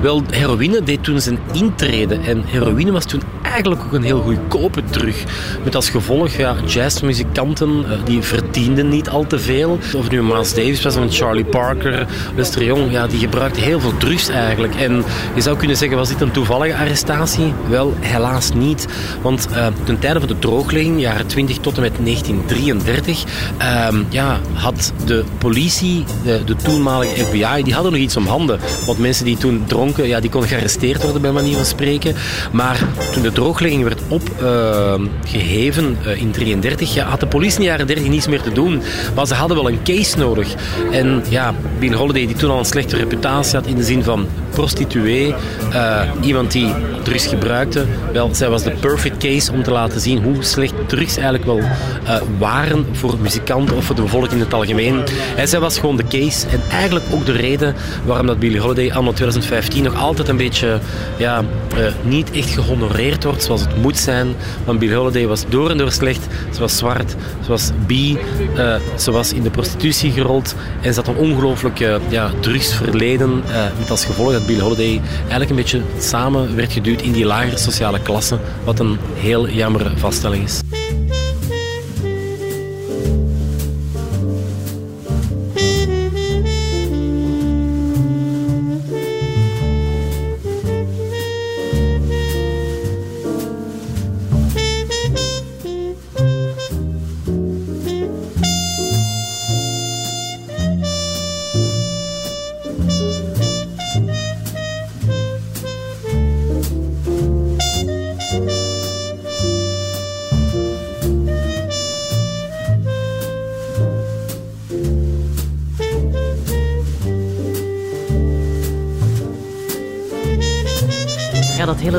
Wel, 0.00 0.22
heroïne 0.30 0.82
deed 0.82 1.04
toen 1.04 1.20
zijn 1.20 1.38
intrede. 1.52 2.14
En 2.14 2.42
heroïne 2.46 2.92
was 2.92 3.04
toen 3.04 3.22
eigenlijk 3.42 3.82
ook 3.82 3.92
een 3.92 4.02
heel 4.02 4.20
goedkope 4.20 4.82
terug. 4.90 5.24
Met 5.64 5.74
als 5.74 5.90
gevolg, 5.90 6.30
ja, 6.30 6.56
jazzmuzikanten 6.66 7.78
uh, 7.78 7.90
die 8.04 8.22
verdienden 8.22 8.88
niet 8.88 9.08
al 9.08 9.26
te 9.26 9.38
veel. 9.38 9.78
Of 9.94 10.10
nu 10.10 10.22
Miles 10.22 10.54
Davis 10.54 10.82
was, 10.82 10.96
of 10.96 11.14
Charlie 11.14 11.44
Parker, 11.44 12.06
Lester 12.36 12.64
Young, 12.64 12.92
ja, 12.92 13.06
die 13.06 13.18
gebruikten 13.18 13.62
heel 13.62 13.80
veel 13.80 13.96
drugs 13.96 14.28
eigenlijk. 14.28 14.74
En 14.74 15.04
je 15.34 15.40
zou 15.40 15.56
kunnen 15.56 15.76
zeggen, 15.76 15.96
was 15.96 16.08
dit 16.08 16.20
een 16.20 16.30
toevallige 16.30 16.76
arrestatie? 16.76 17.52
Wel, 17.68 17.94
helaas 18.00 18.52
niet. 18.52 18.86
Want 19.22 19.48
uh, 19.50 19.66
ten 19.84 19.98
tijde 19.98 20.18
van 20.18 20.28
de 20.28 20.38
drooglegging, 20.38 21.00
jaren 21.00 21.26
20 21.26 21.58
tot 21.58 21.76
en 21.76 21.82
met 21.82 21.98
1933, 22.14 23.24
uh, 23.58 23.86
ehm, 23.86 24.02
ja, 24.08 24.40
had 24.52 24.92
de 25.04 25.24
politie, 25.38 26.04
de, 26.24 26.44
de, 26.44 26.56
toenmalige 26.56 27.24
FBI, 27.24 27.62
die 27.62 27.74
hadden 27.74 27.92
nog 27.92 28.00
iets 28.00 28.16
om 28.16 28.26
handen. 28.26 28.60
Want 28.86 28.98
mensen 28.98 29.24
die 29.24 29.36
toen 29.36 29.64
dronken, 29.66 30.08
ja, 30.08 30.20
die 30.20 30.30
konden 30.30 30.48
gearresteerd 30.48 31.02
worden 31.02 31.22
bij 31.22 31.32
manier 31.32 31.56
van 31.56 31.64
spreken. 31.64 32.14
Maar 32.52 32.78
toen 33.12 33.22
de 33.22 33.32
drooglegging 33.32 33.82
werd 33.82 34.00
opgeheven 34.08 35.84
uh, 35.84 36.12
uh, 36.12 36.20
in 36.20 36.32
1933, 36.32 36.94
ja, 36.94 37.04
had 37.04 37.20
de 37.20 37.26
politie 37.26 37.56
in 37.56 37.60
de 37.60 37.70
jaren 37.70 37.86
30 37.86 38.08
niets 38.08 38.26
meer 38.26 38.42
te 38.42 38.52
doen. 38.52 38.82
Maar 39.14 39.26
ze 39.26 39.34
hadden 39.34 39.56
wel 39.56 39.68
een 39.68 39.82
case 39.82 40.18
nodig. 40.18 40.54
En 40.90 41.22
ja, 41.28 41.54
Bill 41.78 41.94
Holiday, 41.94 42.26
die 42.26 42.36
toen 42.36 42.50
al 42.50 42.58
een 42.58 42.64
slechte 42.64 42.96
reputatie 42.96 43.58
had 43.58 43.66
in 43.66 43.76
de 43.76 43.84
zin 43.84 44.02
van 44.02 44.26
prostituee, 44.50 45.34
uh, 45.72 46.00
iemand 46.20 46.52
die 46.52 46.72
drugs 47.02 47.26
gebruikte, 47.26 47.84
wel, 48.12 48.34
zij 48.34 48.48
was 48.48 48.62
de 48.62 48.70
perfect 48.70 49.16
case 49.16 49.52
om 49.52 49.62
te 49.62 49.70
laten 49.70 50.00
zien 50.00 50.22
hoe 50.22 50.42
slecht 50.42 50.74
drugs 50.86 51.14
eigenlijk 51.16 51.44
wel 51.44 51.60
uh, 52.04 52.16
waren 52.38 52.86
voor 52.92 53.18
muzikanten 53.20 53.76
of 53.76 53.84
voor 53.84 53.94
de 53.94 54.02
bevolking 54.02 54.32
in 54.32 54.38
het 54.38 54.54
algemeen. 54.54 55.02
En 55.36 55.48
zij 55.48 55.60
was 55.60 55.78
gewoon 55.78 55.96
de 55.96 56.06
case 56.08 56.46
en 56.46 56.60
eigenlijk 56.70 57.04
ook 57.12 57.26
de 57.26 57.32
reden 57.32 57.74
waarom 58.04 58.26
dat 58.26 58.38
Billie 58.38 58.60
Holiday 58.60 58.92
anno 58.92 59.12
2015 59.12 59.82
nog 59.82 59.96
altijd 59.96 60.28
een 60.28 60.36
beetje 60.36 60.78
ja, 61.16 61.42
uh, 61.78 61.86
niet 62.02 62.30
echt 62.30 62.50
gehonoreerd 62.50 63.24
wordt 63.24 63.42
zoals 63.42 63.60
het 63.60 63.76
moet 63.82 63.98
zijn. 63.98 64.34
Want 64.64 64.78
Billie 64.78 64.96
Holiday 64.96 65.26
was 65.26 65.44
door 65.48 65.70
en 65.70 65.78
door 65.78 65.92
slecht. 65.92 66.26
Ze 66.52 66.60
was 66.60 66.76
zwart, 66.76 67.10
ze 67.42 67.48
was 67.48 67.70
bi, 67.86 68.18
uh, 68.56 68.74
ze 68.98 69.10
was 69.10 69.32
in 69.32 69.42
de 69.42 69.50
prostitutie 69.50 70.10
gerold 70.10 70.54
en 70.80 70.94
ze 70.94 71.00
had 71.00 71.08
een 71.08 71.20
ongelooflijk 71.20 71.78
ja, 72.08 72.30
drugsverleden 72.40 73.42
met 73.78 73.90
als 73.90 74.04
gevolg 74.04 74.32
dat 74.32 74.46
Billie 74.46 74.62
Holiday 74.62 75.00
eigenlijk 75.20 75.50
een 75.50 75.56
beetje 75.56 75.80
samen 75.98 76.56
werd 76.56 76.72
geduwd 76.72 77.02
in 77.02 77.12
die 77.12 77.24
lagere 77.24 77.58
sociale 77.58 78.00
klasse, 78.00 78.38
wat 78.64 78.78
een 78.78 78.98
heel 79.14 79.48
jammer 79.48 79.92
vaststelling 79.96 80.44
is. 80.44 80.60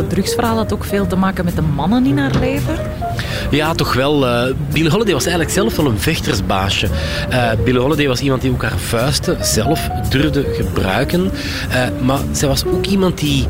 Drugsverhaal 0.08 0.58
had 0.58 0.74
ook 0.74 0.84
veel 0.84 1.08
te 1.08 1.16
maken 1.16 1.46
met 1.46 1.56
de 1.56 1.62
mannen 1.62 2.06
in 2.06 2.18
haar 2.18 2.40
leven? 2.40 2.76
Ja, 3.52 3.74
toch 3.74 3.94
wel. 3.94 4.28
Uh, 4.28 4.54
Billie 4.72 4.90
Holiday 4.90 5.14
was 5.14 5.26
eigenlijk 5.26 5.56
zelf 5.56 5.76
wel 5.76 5.86
een 5.86 6.00
vechtersbaasje. 6.00 6.88
Uh, 7.30 7.52
Billie 7.64 7.82
Holiday 7.82 8.08
was 8.08 8.20
iemand 8.20 8.42
die 8.42 8.52
ook 8.52 8.62
haar 8.62 8.78
vuisten 8.78 9.46
zelf 9.46 9.90
durfde 10.10 10.46
gebruiken. 10.54 11.32
Uh, 11.70 11.84
maar 12.02 12.20
zij 12.32 12.48
was 12.48 12.66
ook 12.66 12.86
iemand 12.86 13.18
die 13.18 13.48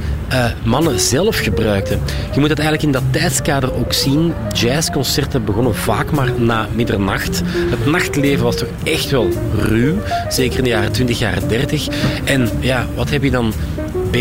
mannen 0.64 1.00
zelf 1.00 1.38
gebruikte. 1.38 1.98
Je 2.34 2.40
moet 2.40 2.50
dat 2.50 2.60
eigenlijk 2.60 2.88
in 2.88 2.92
dat 2.92 3.04
tijdskader 3.12 3.74
ook 3.74 3.94
zien. 3.94 4.34
Jazzconcerten 4.54 5.46
begonnen 5.46 5.76
vaak 5.76 6.12
maar 6.12 6.32
na 6.38 6.68
middernacht. 6.74 7.42
Het 7.70 7.86
nachtleven 7.86 8.44
was 8.44 8.56
toch 8.56 8.68
echt 8.84 9.10
wel 9.10 9.30
ruw. 9.58 9.96
Zeker 10.30 10.58
in 10.58 10.64
de 10.64 10.70
jaren 10.70 10.92
20, 10.92 11.20
jaren 11.20 11.48
30. 11.48 11.88
En 12.24 12.50
ja, 12.60 12.86
wat 12.96 13.10
heb 13.10 13.24
je 13.24 13.32
dan 13.32 13.54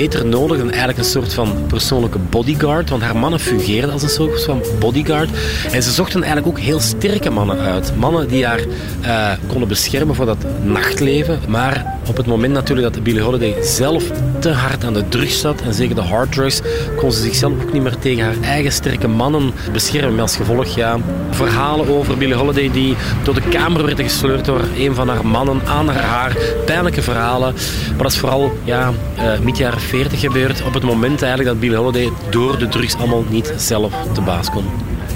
beter 0.00 0.26
nodig 0.26 0.58
dan 0.58 0.68
eigenlijk 0.68 0.98
een 0.98 1.04
soort 1.04 1.34
van 1.34 1.66
persoonlijke 1.66 2.18
bodyguard. 2.18 2.90
Want 2.90 3.02
haar 3.02 3.16
mannen 3.16 3.40
fungeerden 3.40 3.92
als 3.92 4.02
een 4.02 4.08
soort 4.08 4.44
van 4.44 4.62
bodyguard. 4.78 5.30
En 5.72 5.82
ze 5.82 5.90
zochten 5.90 6.22
eigenlijk 6.22 6.46
ook 6.46 6.64
heel 6.64 6.80
sterke 6.80 7.30
mannen 7.30 7.58
uit. 7.58 7.96
Mannen 7.96 8.28
die 8.28 8.46
haar 8.46 8.60
uh, 9.02 9.32
konden 9.46 9.68
beschermen 9.68 10.14
voor 10.14 10.26
dat 10.26 10.46
nachtleven. 10.62 11.40
Maar 11.48 11.86
op 12.08 12.16
het 12.16 12.26
moment 12.26 12.52
natuurlijk 12.52 12.94
dat 12.94 13.02
Billie 13.02 13.20
Holiday 13.20 13.62
zelf 13.62 14.04
te 14.44 14.52
hard 14.52 14.84
aan 14.84 14.94
de 14.94 15.08
drugs 15.08 15.40
zat, 15.40 15.60
en 15.60 15.74
zeker 15.74 15.94
de 15.94 16.00
harddrugs, 16.00 16.60
kon 16.96 17.12
ze 17.12 17.22
zichzelf 17.22 17.52
ook 17.52 17.72
niet 17.72 17.82
meer 17.82 17.98
tegen 17.98 18.24
haar 18.24 18.40
eigen 18.42 18.72
sterke 18.72 19.08
mannen 19.08 19.52
beschermen. 19.72 20.10
Met 20.10 20.20
als 20.20 20.36
gevolg, 20.36 20.66
ja, 20.66 20.98
verhalen 21.30 21.88
over 21.88 22.18
Billie 22.18 22.34
Holiday 22.34 22.70
die 22.70 22.96
door 23.22 23.34
de 23.34 23.48
kamer 23.48 23.86
werden 23.86 24.04
gesleurd 24.04 24.44
door 24.44 24.60
een 24.76 24.94
van 24.94 25.08
haar 25.08 25.26
mannen 25.26 25.60
aan 25.66 25.88
haar 25.88 26.02
haar. 26.02 26.36
Pijnlijke 26.64 27.02
verhalen. 27.02 27.54
Maar 27.88 28.02
dat 28.02 28.12
is 28.12 28.18
vooral 28.18 28.52
ja, 28.64 28.92
uh, 29.18 29.38
mid 29.38 29.56
jaren 29.56 29.80
40 29.80 30.20
gebeurd. 30.20 30.62
Op 30.66 30.74
het 30.74 30.82
moment 30.82 31.22
eigenlijk 31.22 31.50
dat 31.50 31.60
Billie 31.60 31.76
Holiday 31.76 32.10
door 32.30 32.58
de 32.58 32.68
drugs 32.68 32.96
allemaal 32.96 33.24
niet 33.28 33.52
zelf 33.56 33.92
te 34.12 34.20
baas 34.20 34.50
kon. 34.50 34.64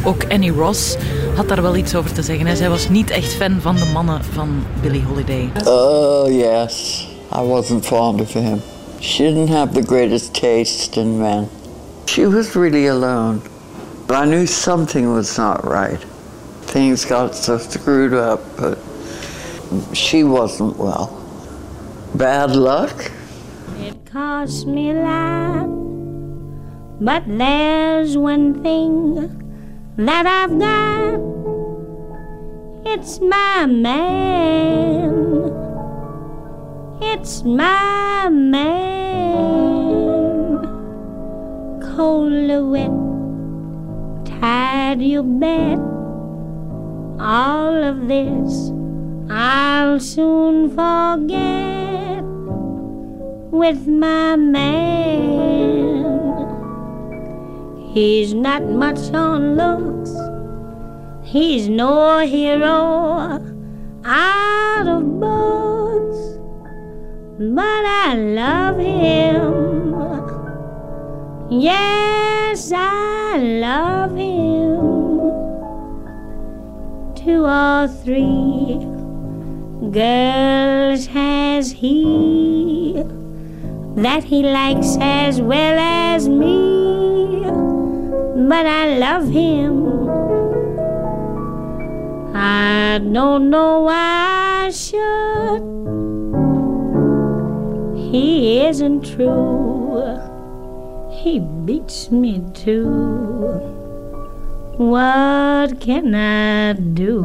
Ook 0.04 0.25
Annie 0.28 0.52
Ross 0.52 0.97
had 1.35 1.49
daar 1.49 1.62
wel 1.62 1.76
iets 1.76 1.94
over 1.94 2.12
te 2.12 2.23
zeggen. 2.23 2.47
Hè? 2.47 2.56
Zij 2.56 2.68
was 2.68 2.88
niet 2.88 3.11
echt 3.11 3.35
fan 3.35 3.61
van 3.61 3.76
de 3.76 3.90
mannen 3.92 4.20
van 4.32 4.64
Billie 4.80 5.04
Holiday. 5.04 5.50
Oh, 5.64 6.28
yes. 6.28 7.06
I 7.37 7.40
wasn't 7.40 7.87
fond 7.87 8.20
of 8.20 8.32
him. 8.32 8.62
She 9.00 9.25
didn't 9.25 9.49
have 9.49 9.75
the 9.75 9.83
greatest 9.83 10.35
taste 10.35 10.97
in 10.97 11.21
men. 11.21 11.49
She 12.07 12.26
was 12.26 12.57
really 12.57 12.87
alone. 12.87 13.43
But 14.09 14.17
I 14.17 14.25
knew 14.25 14.47
something 14.47 15.12
was 15.12 15.37
not 15.37 15.67
right. 15.67 16.02
Things 16.62 17.05
got 17.05 17.35
so 17.35 17.59
screwed 17.59 18.14
up, 18.14 18.40
but 18.57 18.78
she 19.93 20.25
wasn't 20.25 20.78
well. 20.78 21.14
Bad 22.14 22.57
luck? 22.57 23.12
It 23.78 24.02
cost 24.07 24.67
me 24.67 24.90
a 24.90 24.95
lot, 24.95 25.67
but 27.00 27.25
there's 27.26 28.17
one 28.17 28.62
thing 28.62 29.14
that 29.97 30.26
I've 30.26 30.59
got. 30.59 31.21
It's 32.90 33.21
my 33.21 33.67
man. 33.67 35.67
It's 37.00 37.43
my 37.45 38.28
man. 38.28 39.09
hold 41.99 42.33
the 42.49 42.64
wet, 42.64 42.95
tide 44.25 45.02
you 45.02 45.23
bet. 45.25 45.78
All 47.21 47.75
of 47.83 48.07
this 48.07 48.71
I'll 49.28 49.99
soon 49.99 50.71
forget 50.71 52.23
with 53.50 53.88
my 53.88 54.37
man. 54.37 55.25
He's 57.93 58.33
not 58.33 58.62
much 58.62 59.12
on 59.12 59.57
looks, 59.57 60.12
he's 61.25 61.69
no 61.69 62.19
hero 62.21 63.43
out 64.05 64.87
of 64.87 65.19
books, 65.19 65.38
but 67.38 67.85
I 67.87 68.16
love 68.16 68.78
him. 68.78 69.95
Yes, 71.50 72.73
I 72.75 73.38
love 73.38 74.16
him. 74.16 74.76
Two 77.14 77.45
or 77.47 77.87
three 77.87 78.80
girls 79.92 81.07
has 81.07 81.71
he 81.71 83.04
that 83.97 84.25
he 84.25 84.42
likes 84.42 84.97
as 85.00 85.40
well 85.40 85.78
as 85.78 86.28
me, 86.28 87.42
but 88.49 88.66
I 88.66 88.99
love 88.99 89.28
him. 89.28 90.09
I 92.35 92.99
don't 92.99 93.49
know 93.49 93.83
why 93.83 94.66
I 94.66 94.71
should. 94.71 95.98
Isn't 98.68 99.16
true. 99.16 100.20
He 101.10 101.40
beats 101.64 102.10
me 102.10 102.42
too. 102.52 102.84
What 104.76 105.80
can 105.80 106.14
I 106.14 106.75
do? 106.92 107.22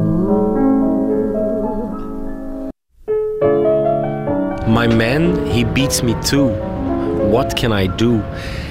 My 4.66 4.86
man, 4.86 5.46
he 5.46 5.64
beats 5.64 6.02
me 6.02 6.14
too. 6.22 6.48
What 7.30 7.54
can 7.54 7.72
I 7.72 7.90
do? 7.96 8.20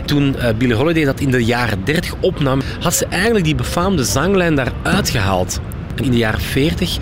Toen 0.06 0.36
uh, 0.38 0.50
Billie 0.58 0.76
Holiday 0.76 1.04
dat 1.06 1.20
in 1.20 1.32
de 1.32 1.46
jaren 1.46 1.84
30 1.84 2.16
opnam, 2.22 2.62
had 2.80 2.94
ze 2.94 3.06
eigenlijk 3.06 3.46
die 3.46 3.56
befaamde 3.56 4.04
zanglijn 4.04 4.56
daaruit 4.56 5.10
gehaald. 5.10 5.60
In 6.02 6.12
de 6.12 6.18
jaren 6.18 6.42
40 6.42 6.98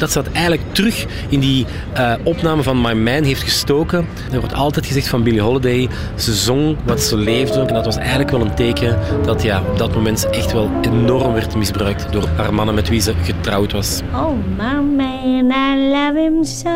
dat 0.00 0.10
ze 0.10 0.22
dat 0.22 0.32
eigenlijk 0.32 0.62
terug 0.72 1.06
in 1.28 1.40
die 1.40 1.66
uh, 1.96 2.12
opname 2.22 2.62
van 2.62 2.80
My 2.80 2.92
Man 2.92 3.22
heeft 3.22 3.42
gestoken. 3.42 4.06
Er 4.32 4.38
wordt 4.38 4.54
altijd 4.54 4.86
gezegd 4.86 5.08
van 5.08 5.22
Billie 5.22 5.40
Holiday, 5.40 5.88
ze 6.14 6.34
zong 6.34 6.76
wat 6.84 7.00
ze 7.00 7.16
leefde. 7.16 7.60
En 7.60 7.74
dat 7.74 7.84
was 7.84 7.96
eigenlijk 7.96 8.30
wel 8.30 8.40
een 8.40 8.54
teken 8.54 8.98
dat 9.24 9.42
ja, 9.42 9.62
dat 9.76 9.94
moment 9.94 10.30
echt 10.30 10.52
wel 10.52 10.70
enorm 10.82 11.32
werd 11.32 11.56
misbruikt 11.56 12.12
door 12.12 12.28
haar 12.36 12.54
mannen 12.54 12.74
met 12.74 12.88
wie 12.88 13.00
ze 13.00 13.14
getrouwd 13.22 13.72
was. 13.72 14.00
Oh, 14.14 14.32
my 14.56 14.80
man, 14.96 15.50
I 15.50 15.90
love 15.90 16.18
him 16.18 16.44
so. 16.44 16.70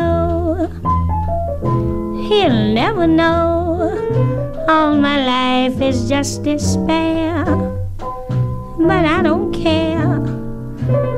He'll 2.29 2.73
never 2.73 3.07
know. 3.07 3.91
All 4.67 4.95
my 4.95 5.17
life 5.17 5.87
is 5.87 6.07
just 6.07 6.43
despair. 6.43 7.43
But 8.77 9.05
I 9.05 9.21
don't 9.21 9.63
care. 9.63 10.38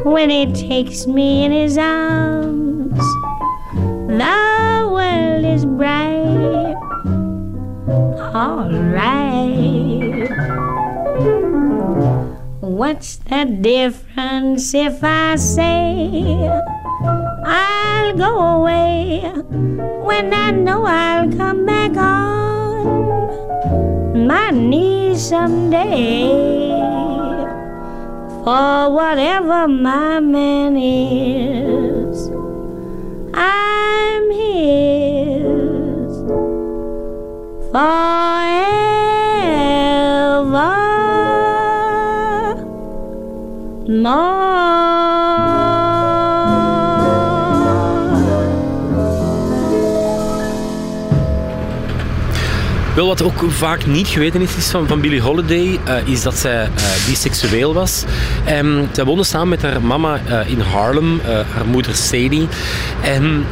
When 0.03 0.29
he 0.29 0.51
takes 0.51 1.07
me 1.07 1.43
in 1.45 1.51
his 1.51 1.77
arms. 1.77 2.99
The 3.73 4.89
world 4.91 5.45
is 5.45 5.65
bright, 5.65 6.75
all 8.33 8.69
right. 8.69 10.27
What's 12.59 13.17
the 13.17 13.45
difference 13.45 14.73
if 14.73 15.03
I 15.03 15.35
say 15.35 16.49
I'll 17.45 18.17
go 18.17 18.39
away 18.57 19.21
when 20.03 20.33
I 20.33 20.51
know 20.51 20.85
I'll 20.85 21.31
come 21.31 21.65
back 21.65 21.95
on 21.95 23.21
my 24.27 24.51
knees 24.51 25.21
someday? 25.29 26.51
For 28.43 28.89
whatever 28.89 29.67
my 29.67 30.19
man 30.19 30.75
is. 30.75 32.29
I'm 33.33 34.31
his 34.31 34.70
Wel, 53.01 53.09
wat 53.09 53.23
ook 53.23 53.43
vaak 53.47 53.85
niet 53.85 54.07
geweten 54.07 54.41
is, 54.41 54.49
van, 54.49 54.87
van 54.87 55.01
Billie 55.01 55.21
Holiday, 55.21 55.79
uh, 55.87 56.07
is 56.07 56.21
dat 56.21 56.37
zij 56.37 56.63
uh, 56.63 56.69
biseksueel 57.07 57.73
was. 57.73 58.03
Um, 58.49 58.87
zij 58.91 59.03
woonde 59.03 59.23
samen 59.23 59.49
met 59.49 59.61
haar 59.61 59.81
mama 59.81 60.21
uh, 60.27 60.49
in 60.49 60.59
Harlem, 60.59 61.21
haar 61.25 61.65
moeder 61.65 61.95
Sadie. 61.95 62.47
En 63.03 63.45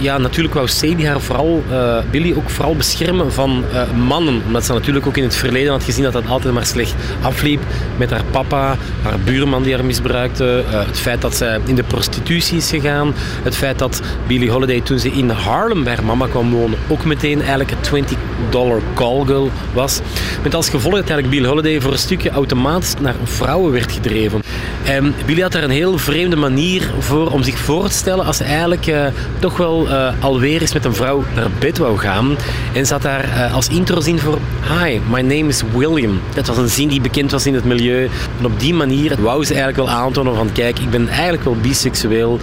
ja, 0.00 0.18
natuurlijk 0.18 0.54
wou 0.54 0.68
Sadie 0.68 1.06
haar 1.06 1.20
vooral, 1.20 1.64
Billie 2.10 2.36
ook 2.36 2.50
vooral 2.50 2.76
beschermen 2.76 3.32
van 3.32 3.64
mannen. 4.06 4.42
Omdat 4.46 4.64
ze 4.64 4.72
natuurlijk 4.72 5.06
ook 5.06 5.16
in 5.16 5.22
het 5.22 5.34
verleden 5.34 5.72
had 5.72 5.84
gezien 5.84 6.02
dat 6.02 6.12
dat 6.12 6.26
altijd 6.26 6.54
maar 6.54 6.66
slecht 6.66 6.94
afliep. 7.20 7.60
Met 7.96 8.10
haar 8.10 8.24
papa, 8.30 8.76
haar 9.02 9.18
buurman 9.24 9.62
die 9.62 9.74
haar 9.74 9.84
misbruikte. 9.84 10.64
het 10.66 10.98
feit 10.98 11.20
dat 11.20 11.36
zij 11.36 11.60
in 11.64 11.74
de 11.74 11.82
prostitutie 11.82 12.56
is 12.56 12.70
gegaan. 12.70 13.14
Het 13.42 13.56
feit 13.56 13.78
dat 13.78 14.00
Billie 14.26 14.50
Holiday 14.50 14.80
toen 14.80 14.98
ze 14.98 15.10
in 15.10 15.30
Harlem 15.30 15.84
bij 15.84 15.94
haar 15.94 16.04
mama 16.04 16.26
kwam 16.26 16.50
wonen, 16.50 16.78
ook 16.88 17.04
meteen 17.04 17.38
eigenlijk 17.38 17.70
het 17.70 17.82
20 17.82 18.16
dollar 18.50 18.80
callgirl 18.94 19.50
was. 19.72 20.00
Met 20.42 20.54
als 20.54 20.68
gevolg 20.68 20.94
dat 20.94 21.08
eigenlijk 21.08 21.30
Billie 21.30 21.48
Holiday 21.48 21.80
voor 21.80 21.92
een 21.92 21.98
stukje 21.98 22.30
automatisch 22.30 22.94
naar 23.00 23.14
vrouwen 23.24 23.72
werd 23.72 23.92
gedreven. 23.92 24.42
En 24.84 25.14
Billie 25.26 25.42
had 25.42 25.52
daar 25.52 25.62
een 25.62 25.70
heel 25.70 25.98
vreemde 25.98 26.36
manier 26.36 26.92
voor 26.98 27.30
om 27.30 27.42
zich 27.42 27.58
voor 27.58 27.88
te 27.88 27.94
stellen 27.94 28.24
als 28.24 28.36
ze 28.36 28.44
eigenlijk 28.44 28.86
uh, 28.86 29.06
toch 29.38 29.56
wel 29.56 29.88
uh, 29.88 30.12
alweer 30.20 30.60
eens 30.60 30.72
met 30.72 30.84
een 30.84 30.94
vrouw 30.94 31.24
naar 31.34 31.50
bed 31.58 31.78
wou 31.78 31.98
gaan. 31.98 32.36
En 32.72 32.86
zat 32.86 33.02
daar 33.02 33.24
uh, 33.24 33.54
als 33.54 33.68
introzin 33.68 34.18
voor 34.18 34.38
Hi, 34.80 35.00
my 35.10 35.20
name 35.20 35.48
is 35.48 35.62
William. 35.72 36.20
Dat 36.34 36.46
was 36.46 36.56
een 36.56 36.68
zin 36.68 36.88
die 36.88 37.00
bekend 37.00 37.30
was 37.30 37.46
in 37.46 37.54
het 37.54 37.64
milieu. 37.64 38.08
En 38.38 38.44
op 38.44 38.60
die 38.60 38.74
manier 38.74 39.22
wou 39.22 39.44
ze 39.44 39.54
eigenlijk 39.54 39.88
wel 39.88 39.96
aantonen 39.96 40.34
van 40.34 40.52
kijk, 40.52 40.78
ik 40.78 40.90
ben 40.90 41.08
eigenlijk 41.08 41.44
wel 41.44 41.56
biseksueel. 41.56 42.38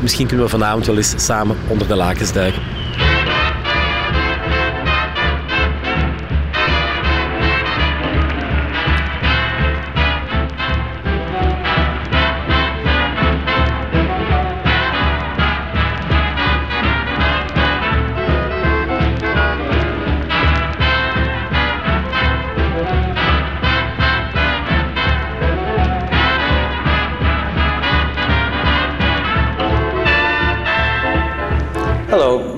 misschien 0.00 0.26
kunnen 0.26 0.44
we 0.44 0.50
vanavond 0.50 0.86
wel 0.86 0.96
eens 0.96 1.14
samen 1.16 1.56
onder 1.68 1.88
de 1.88 1.96
lakens 1.96 2.32
duiken. 2.32 2.85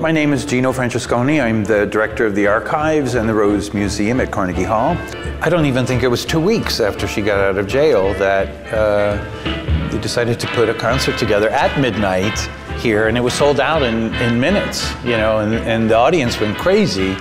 My 0.09 0.13
name 0.13 0.33
is 0.33 0.43
Gino 0.43 0.73
Francesconi. 0.73 1.39
I'm 1.39 1.63
the 1.63 1.85
director 1.85 2.25
of 2.25 2.33
the 2.33 2.47
archives 2.47 3.13
and 3.13 3.29
the 3.29 3.33
Rose 3.35 3.75
Museum 3.75 4.19
at 4.19 4.31
Carnegie 4.31 4.63
Hall. 4.63 4.97
I 5.39 5.49
don't 5.49 5.67
even 5.67 5.85
think 5.85 6.01
it 6.01 6.07
was 6.07 6.25
two 6.25 6.39
weeks 6.39 6.79
after 6.79 7.07
she 7.07 7.21
got 7.21 7.39
out 7.39 7.59
of 7.59 7.67
jail 7.67 8.15
that 8.15 8.73
uh, 8.73 9.23
they 9.91 9.99
decided 9.99 10.39
to 10.39 10.47
put 10.47 10.67
a 10.67 10.73
concert 10.73 11.19
together 11.19 11.51
at 11.51 11.79
midnight 11.79 12.35
here, 12.79 13.07
and 13.07 13.19
it 13.19 13.21
was 13.21 13.35
sold 13.35 13.59
out 13.59 13.83
in, 13.83 14.11
in 14.15 14.39
minutes, 14.39 14.91
you 15.03 15.15
know, 15.15 15.41
and, 15.41 15.53
and 15.53 15.91
the 15.91 15.95
audience 15.95 16.39
went 16.39 16.57
crazy. 16.57 17.15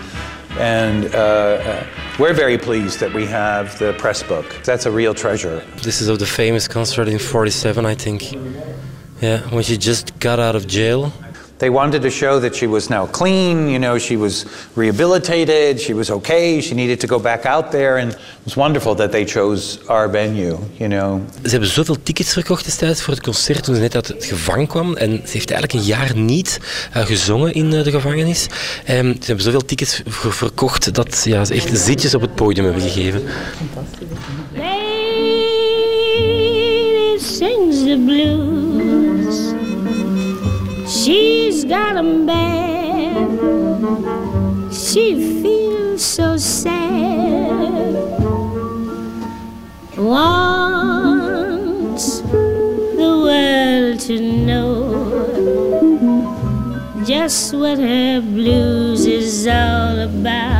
And 0.58 1.14
uh, 1.14 1.18
uh, 1.18 1.86
we're 2.18 2.32
very 2.32 2.56
pleased 2.56 3.00
that 3.00 3.12
we 3.12 3.26
have 3.26 3.78
the 3.78 3.92
press 3.98 4.22
book. 4.22 4.46
That's 4.64 4.86
a 4.86 4.90
real 4.90 5.12
treasure. 5.12 5.62
This 5.82 6.00
is 6.00 6.08
of 6.08 6.20
the 6.20 6.26
famous 6.26 6.66
concert 6.66 7.06
in 7.06 7.18
47, 7.18 7.84
I 7.84 7.94
think. 7.94 8.32
Yeah, 9.20 9.40
when 9.50 9.62
she 9.62 9.76
just 9.76 10.18
got 10.20 10.38
out 10.38 10.56
of 10.56 10.66
jail. 10.66 11.12
They 11.58 11.70
wanted 11.70 12.02
to 12.02 12.10
show 12.10 12.40
that 12.40 12.54
she 12.56 12.68
was 12.68 12.88
now 12.88 13.08
clean, 13.10 13.68
you 13.68 13.78
know, 13.78 13.98
she 13.98 14.16
was 14.16 14.44
rehabilitated, 14.74 15.80
she 15.80 15.94
was 15.94 16.10
okay, 16.10 16.60
she 16.60 16.74
needed 16.74 17.00
to 17.00 17.06
go 17.06 17.20
back 17.20 17.44
out 17.44 17.70
there. 17.70 18.00
And 18.00 18.12
it 18.12 18.18
was 18.44 18.54
wonderful 18.54 18.94
that 18.94 19.10
they 19.10 19.24
chose 19.24 19.78
our 19.86 20.10
venue, 20.10 20.58
you 20.76 20.88
know. 20.88 21.20
Ze 21.42 21.50
hebben 21.50 21.68
zoveel 21.68 21.96
tickets 22.02 22.32
verkocht 22.32 22.64
destijds 22.64 23.02
voor 23.02 23.14
het 23.14 23.22
concert 23.22 23.64
toen 23.64 23.74
ze 23.74 23.80
net 23.80 23.94
uit 23.94 24.08
het 24.08 24.24
gevangen 24.24 24.66
kwam. 24.66 24.96
En 24.96 25.10
ze 25.10 25.32
heeft 25.32 25.50
eigenlijk 25.50 25.72
een 25.72 25.88
jaar 25.88 26.16
niet 26.16 26.58
uh, 26.96 27.04
gezongen 27.04 27.52
in 27.52 27.72
uh, 27.72 27.84
de 27.84 27.90
gevangenis. 27.90 28.46
Um, 28.90 29.12
ze 29.12 29.26
hebben 29.26 29.44
zoveel 29.44 29.64
tickets 29.64 30.02
voor 30.06 30.32
verkocht 30.32 30.94
dat 30.94 31.22
ja, 31.24 31.44
ze 31.44 31.54
echt 31.54 31.78
zitjes 31.78 32.14
op 32.14 32.20
het 32.20 32.34
podium 32.34 32.64
hebben 32.64 32.82
gegeven. 32.82 33.22
Lady 34.54 35.18
sings 37.18 37.76
the 37.84 38.02
blues. 38.06 38.57
She's 40.88 41.66
got 41.66 41.96
'em 41.98 42.24
bad. 42.24 43.28
She 44.72 45.42
feels 45.42 46.02
so 46.02 46.38
sad. 46.38 47.94
Wants 49.98 50.60
the 53.00 53.12
world 53.26 54.00
to 54.08 54.16
know 54.46 54.76
just 57.04 57.52
what 57.52 57.78
her 57.78 58.22
blues 58.22 59.04
is 59.04 59.46
all 59.46 59.98
about. 60.00 60.57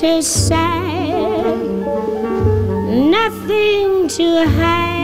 Her 0.00 0.22
side, 0.22 1.56
nothing 3.10 4.08
to 4.08 4.46
hide. 4.46 5.00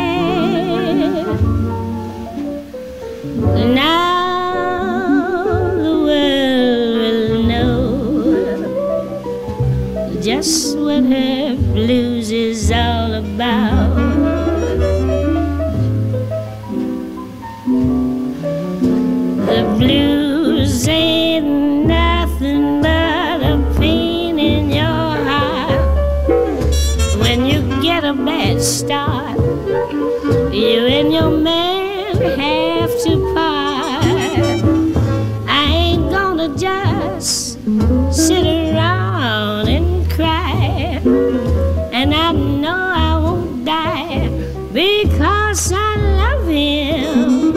And 41.92 42.14
I 42.14 42.32
know 42.32 42.92
I 43.08 43.18
won't 43.18 43.64
die 43.64 44.28
because 44.72 45.72
I 45.72 45.96
love 46.20 46.46
him. 46.46 47.52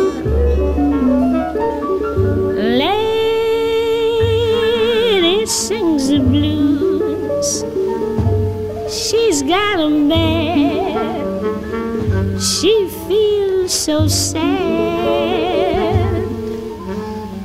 Lady 2.78 3.06
sings 5.46 6.08
the 6.10 6.20
blues. 6.20 7.64
She's 8.90 9.42
got 9.44 9.80
a 9.80 9.90
man. 9.90 11.20
She 12.40 12.88
feels 13.08 13.74
so 13.74 14.08
sad. 14.08 14.50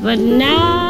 But 0.02 0.18
now 0.18 0.83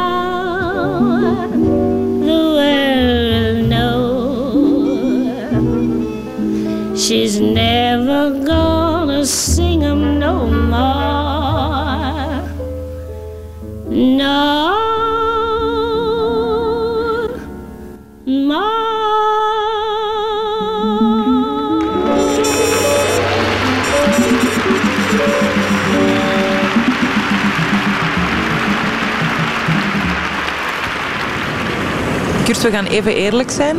Kurt, 32.45 32.61
we 32.61 32.71
gaan 32.71 32.85
even 32.85 33.15
eerlijk 33.15 33.51
zijn. 33.51 33.77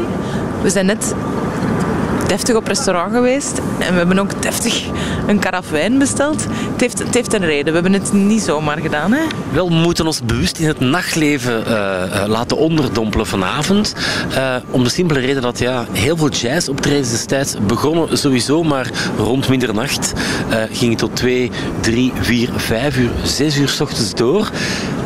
We 0.62 0.70
zijn 0.70 0.86
net 0.86 1.14
deftig 2.26 2.56
op 2.56 2.66
restaurant 2.66 3.12
geweest 3.12 3.60
en 3.78 3.92
we 3.92 3.98
hebben 3.98 4.18
ook 4.18 4.42
deftig 4.42 4.84
een 5.26 5.38
karaf 5.38 5.70
wijn 5.70 5.98
besteld. 5.98 6.46
Het 6.72 6.80
heeft, 6.80 6.98
het 6.98 7.14
heeft 7.14 7.32
een 7.32 7.44
reden. 7.44 7.66
We 7.66 7.72
hebben 7.72 7.92
het 7.92 8.12
niet 8.12 8.42
zomaar 8.42 8.78
gedaan. 8.78 9.12
Hè? 9.12 9.20
Wel, 9.52 9.68
we 9.68 9.74
moeten 9.74 10.06
ons 10.06 10.22
bewust 10.22 10.58
in 10.58 10.66
het 10.66 10.80
nachtleven 10.80 11.64
uh, 11.66 11.72
uh, 11.72 12.24
laten 12.26 12.56
onderdompelen 12.56 13.26
vanavond. 13.26 13.94
Uh, 14.30 14.56
om 14.70 14.84
de 14.84 14.90
simpele 14.90 15.20
reden 15.20 15.42
dat 15.42 15.58
ja, 15.58 15.86
heel 15.92 16.16
veel 16.16 16.30
jazzoptredens 16.30 17.10
destijds 17.10 17.54
begonnen 17.66 18.18
sowieso 18.18 18.62
maar 18.62 18.90
rond 19.16 19.48
middernacht. 19.48 20.12
gingen 20.70 20.96
tot 20.96 21.16
2, 21.16 21.50
3, 21.80 22.12
4, 22.20 22.50
5 22.56 22.96
uur, 22.96 23.10
6 23.22 23.56
uur 23.56 23.68
s 23.68 23.80
ochtends 23.80 24.14
door. 24.14 24.50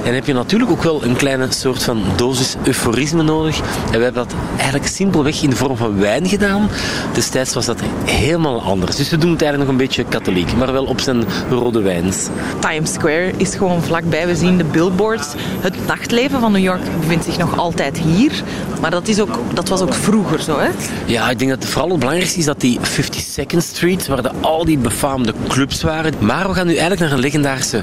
En 0.05 0.15
heb 0.15 0.27
je 0.27 0.33
natuurlijk 0.33 0.71
ook 0.71 0.83
wel 0.83 1.05
een 1.05 1.17
kleine 1.17 1.47
soort 1.49 1.83
van 1.83 2.03
dosis 2.17 2.57
euforisme 2.65 3.23
nodig. 3.23 3.59
En 3.59 3.99
we 3.99 4.05
hebben 4.05 4.27
dat 4.27 4.35
eigenlijk 4.57 4.87
simpelweg 4.87 5.43
in 5.43 5.51
de 5.51 5.57
vorm 5.57 5.77
van 5.77 6.01
wijn 6.01 6.29
gedaan. 6.29 6.69
Destijds 7.13 7.55
was 7.55 7.67
dat 7.67 7.81
helemaal 8.05 8.63
anders. 8.63 8.97
Dus 8.97 9.11
we 9.11 9.19
doen 9.19 9.31
het 9.31 9.43
eigenlijk 9.43 9.71
nog 9.71 9.81
een 9.81 9.87
beetje 9.87 10.05
katholiek, 10.05 10.57
maar 10.57 10.73
wel 10.73 10.85
op 10.85 11.01
zijn 11.01 11.25
rode 11.51 11.81
wijns. 11.81 12.29
Times 12.61 12.93
Square 12.93 13.33
is 13.37 13.55
gewoon 13.55 13.83
vlakbij. 13.83 14.27
We 14.27 14.37
zien 14.37 14.57
de 14.57 14.65
billboards. 14.65 15.29
Het 15.61 15.87
nachtleven 15.87 16.41
van 16.41 16.53
New 16.53 16.63
York 16.63 16.83
bevindt 17.01 17.25
zich 17.25 17.39
nog 17.39 17.59
altijd 17.59 17.99
hier. 17.99 18.33
Maar 18.81 18.91
dat, 18.91 19.09
is 19.09 19.21
ook, 19.21 19.39
dat 19.55 19.69
was 19.69 19.81
ook 19.81 19.95
vroeger 19.95 20.43
zo, 20.43 20.59
hè? 20.59 20.69
Ja, 21.07 21.31
ik 21.31 21.39
denk 21.39 21.51
dat 21.51 21.65
vooral 21.65 21.91
het 21.91 21.99
belangrijkste 21.99 22.39
is 22.39 22.45
dat 22.45 22.61
die 22.61 22.79
52nd 22.79 23.57
Street, 23.57 24.07
waar 24.07 24.23
de, 24.23 24.31
al 24.41 24.65
die 24.65 24.79
befaamde 24.79 25.35
clubs 25.49 25.83
waren. 25.83 26.13
Maar 26.19 26.49
we 26.49 26.55
gaan 26.55 26.67
nu 26.67 26.73
eigenlijk 26.73 27.01
naar 27.01 27.13
een 27.13 27.19
legendarische 27.19 27.83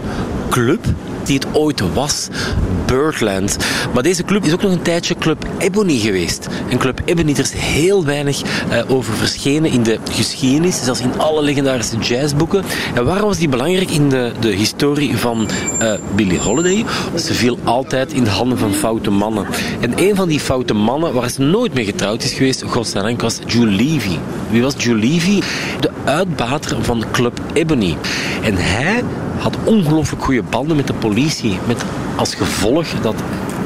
club 0.50 0.86
die 1.28 1.36
het 1.36 1.48
ooit 1.54 1.94
was. 1.94 2.28
Birdland. 2.86 3.58
Maar 3.94 4.04
deze 4.04 4.24
club 4.24 4.46
is 4.46 4.54
ook 4.54 4.62
nog 4.62 4.72
een 4.72 4.82
tijdje 4.82 5.16
Club 5.16 5.46
Ebony 5.58 5.98
geweest. 5.98 6.48
En 6.70 6.78
Club 6.78 7.02
Ebony, 7.06 7.32
er 7.32 7.40
is 7.40 7.52
heel 7.52 8.06
weinig 8.06 8.42
uh, 8.42 8.92
over 8.92 9.14
verschenen 9.14 9.72
in 9.72 9.84
de 9.84 10.00
geschiedenis, 10.12 10.84
zelfs 10.84 11.00
in 11.00 11.20
alle 11.20 11.42
legendarische 11.42 11.98
jazzboeken. 11.98 12.64
En 12.94 13.06
waarom 13.06 13.28
was 13.28 13.38
die 13.38 13.50
belangrijk 13.50 13.92
in 13.92 14.10
de, 14.10 14.32
de 14.40 14.52
historie 14.52 15.18
van 15.18 15.48
uh, 15.82 15.94
Billie 16.16 16.40
Holiday? 16.40 16.86
Ze 17.16 17.34
viel 17.34 17.58
altijd 17.64 18.14
in 18.14 18.24
de 18.24 18.30
handen 18.30 18.58
van 18.58 18.74
foute 18.74 19.12
mannen. 19.12 19.46
En 19.80 19.94
een 19.96 20.16
van 20.16 20.28
die 20.28 20.40
foute 20.40 20.74
mannen 20.74 21.14
waar 21.14 21.30
ze 21.30 21.42
nooit 21.42 21.74
mee 21.74 21.86
getrouwd 21.86 22.24
is 22.24 22.34
geweest, 22.34 22.64
godzijdank, 22.64 23.22
was 23.22 23.40
Julie 23.48 23.92
Levy. 23.92 24.18
Wie 24.50 24.62
was 24.62 24.74
Julie 24.78 25.10
Levy? 25.10 25.42
De 25.80 25.90
uitbater 26.06 26.84
van 26.84 27.04
Club 27.12 27.40
Ebony. 27.54 27.98
En 28.44 28.56
hij 28.58 29.04
had 29.40 29.58
ongelooflijk 29.64 30.24
goede 30.24 30.44
banden 30.44 30.76
met 30.76 30.88
de 30.88 30.94
politie. 30.94 31.60
Met 31.68 31.84
als 32.16 32.36
gevolg 32.36 32.88
dat 33.02 33.16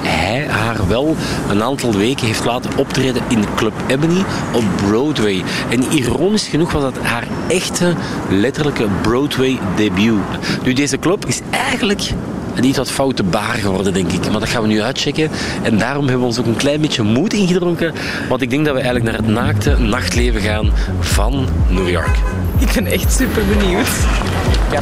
hij 0.01 0.47
haar 0.47 0.87
wel 0.87 1.15
een 1.49 1.63
aantal 1.63 1.93
weken 1.93 2.27
heeft 2.27 2.45
laten 2.45 2.77
optreden 2.77 3.21
in 3.27 3.43
Club 3.55 3.73
Ebony 3.87 4.23
op 4.53 4.63
Broadway. 4.75 5.43
En 5.69 5.83
ironisch 5.91 6.47
genoeg 6.47 6.71
was 6.71 6.81
dat 6.81 6.97
haar 7.01 7.27
echte, 7.47 7.93
letterlijke 8.29 8.87
Broadway 9.01 9.59
debuut. 9.75 10.21
Nu, 10.63 10.73
deze 10.73 10.99
club 10.99 11.25
is 11.25 11.41
eigenlijk 11.49 12.11
een 12.55 12.63
iets 12.63 12.77
wat 12.77 12.91
foute 12.91 13.23
baar 13.23 13.55
geworden, 13.55 13.93
denk 13.93 14.11
ik. 14.11 14.31
Maar 14.31 14.39
dat 14.39 14.49
gaan 14.49 14.61
we 14.61 14.67
nu 14.67 14.81
uitchecken. 14.81 15.29
En 15.61 15.77
daarom 15.77 16.03
hebben 16.03 16.21
we 16.21 16.27
ons 16.27 16.39
ook 16.39 16.45
een 16.45 16.55
klein 16.55 16.81
beetje 16.81 17.03
moed 17.03 17.33
ingedronken. 17.33 17.93
Want 18.29 18.41
ik 18.41 18.49
denk 18.49 18.65
dat 18.65 18.75
we 18.75 18.81
eigenlijk 18.81 19.11
naar 19.11 19.25
het 19.25 19.33
naakte 19.33 19.77
nachtleven 19.79 20.41
gaan 20.41 20.71
van 20.99 21.47
New 21.69 21.89
York. 21.89 22.17
Ik 22.59 22.71
ben 22.73 22.85
echt 22.85 23.13
super 23.13 23.43
benieuwd. 23.45 23.89
Ja, 24.71 24.79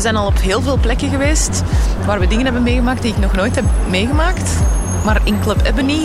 zijn 0.00 0.16
al 0.16 0.26
op 0.26 0.40
heel 0.40 0.62
veel 0.62 0.76
plekken 0.76 1.10
geweest 1.10 1.62
waar 2.06 2.20
we 2.20 2.26
dingen 2.26 2.44
hebben 2.44 2.62
meegemaakt 2.62 3.02
die 3.02 3.12
ik 3.12 3.18
nog 3.18 3.32
nooit 3.34 3.54
heb 3.54 3.64
meegemaakt. 3.88 4.50
Maar 5.04 5.20
in 5.24 5.40
Club 5.40 5.60
Ebony 5.64 6.02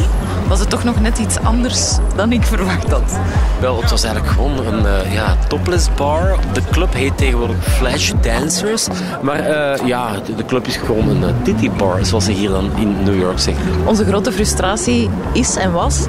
was 0.47 0.59
het 0.59 0.69
toch 0.69 0.83
nog 0.83 0.99
net 0.99 1.17
iets 1.17 1.37
anders 1.39 1.97
dan 2.15 2.31
ik 2.31 2.43
verwacht 2.43 2.91
had. 2.91 3.19
Wel, 3.59 3.81
het 3.81 3.89
was 3.89 4.03
eigenlijk 4.03 4.33
gewoon 4.33 4.65
een 4.65 4.85
uh, 4.85 5.13
ja, 5.13 5.37
topless 5.47 5.87
bar. 5.93 6.37
De 6.53 6.61
club 6.71 6.93
heet 6.93 7.17
tegenwoordig 7.17 7.55
Flash 7.63 8.11
Dancers. 8.21 8.87
Maar 9.21 9.49
uh, 9.49 9.87
ja, 9.87 10.11
de, 10.25 10.35
de, 10.35 10.45
club 10.45 10.67
is 10.67 10.75
gewoon 10.75 11.09
een 11.09 11.21
uh, 11.21 11.43
titty 11.43 11.71
bar, 11.71 12.05
zoals 12.05 12.25
ze 12.25 12.31
hier 12.31 12.49
dan 12.49 12.71
in 12.75 13.03
New 13.03 13.19
York 13.19 13.39
zeggen. 13.39 13.63
Onze 13.85 14.05
grote 14.05 14.31
frustratie 14.31 15.09
is 15.33 15.55
en 15.55 15.71
was 15.71 16.05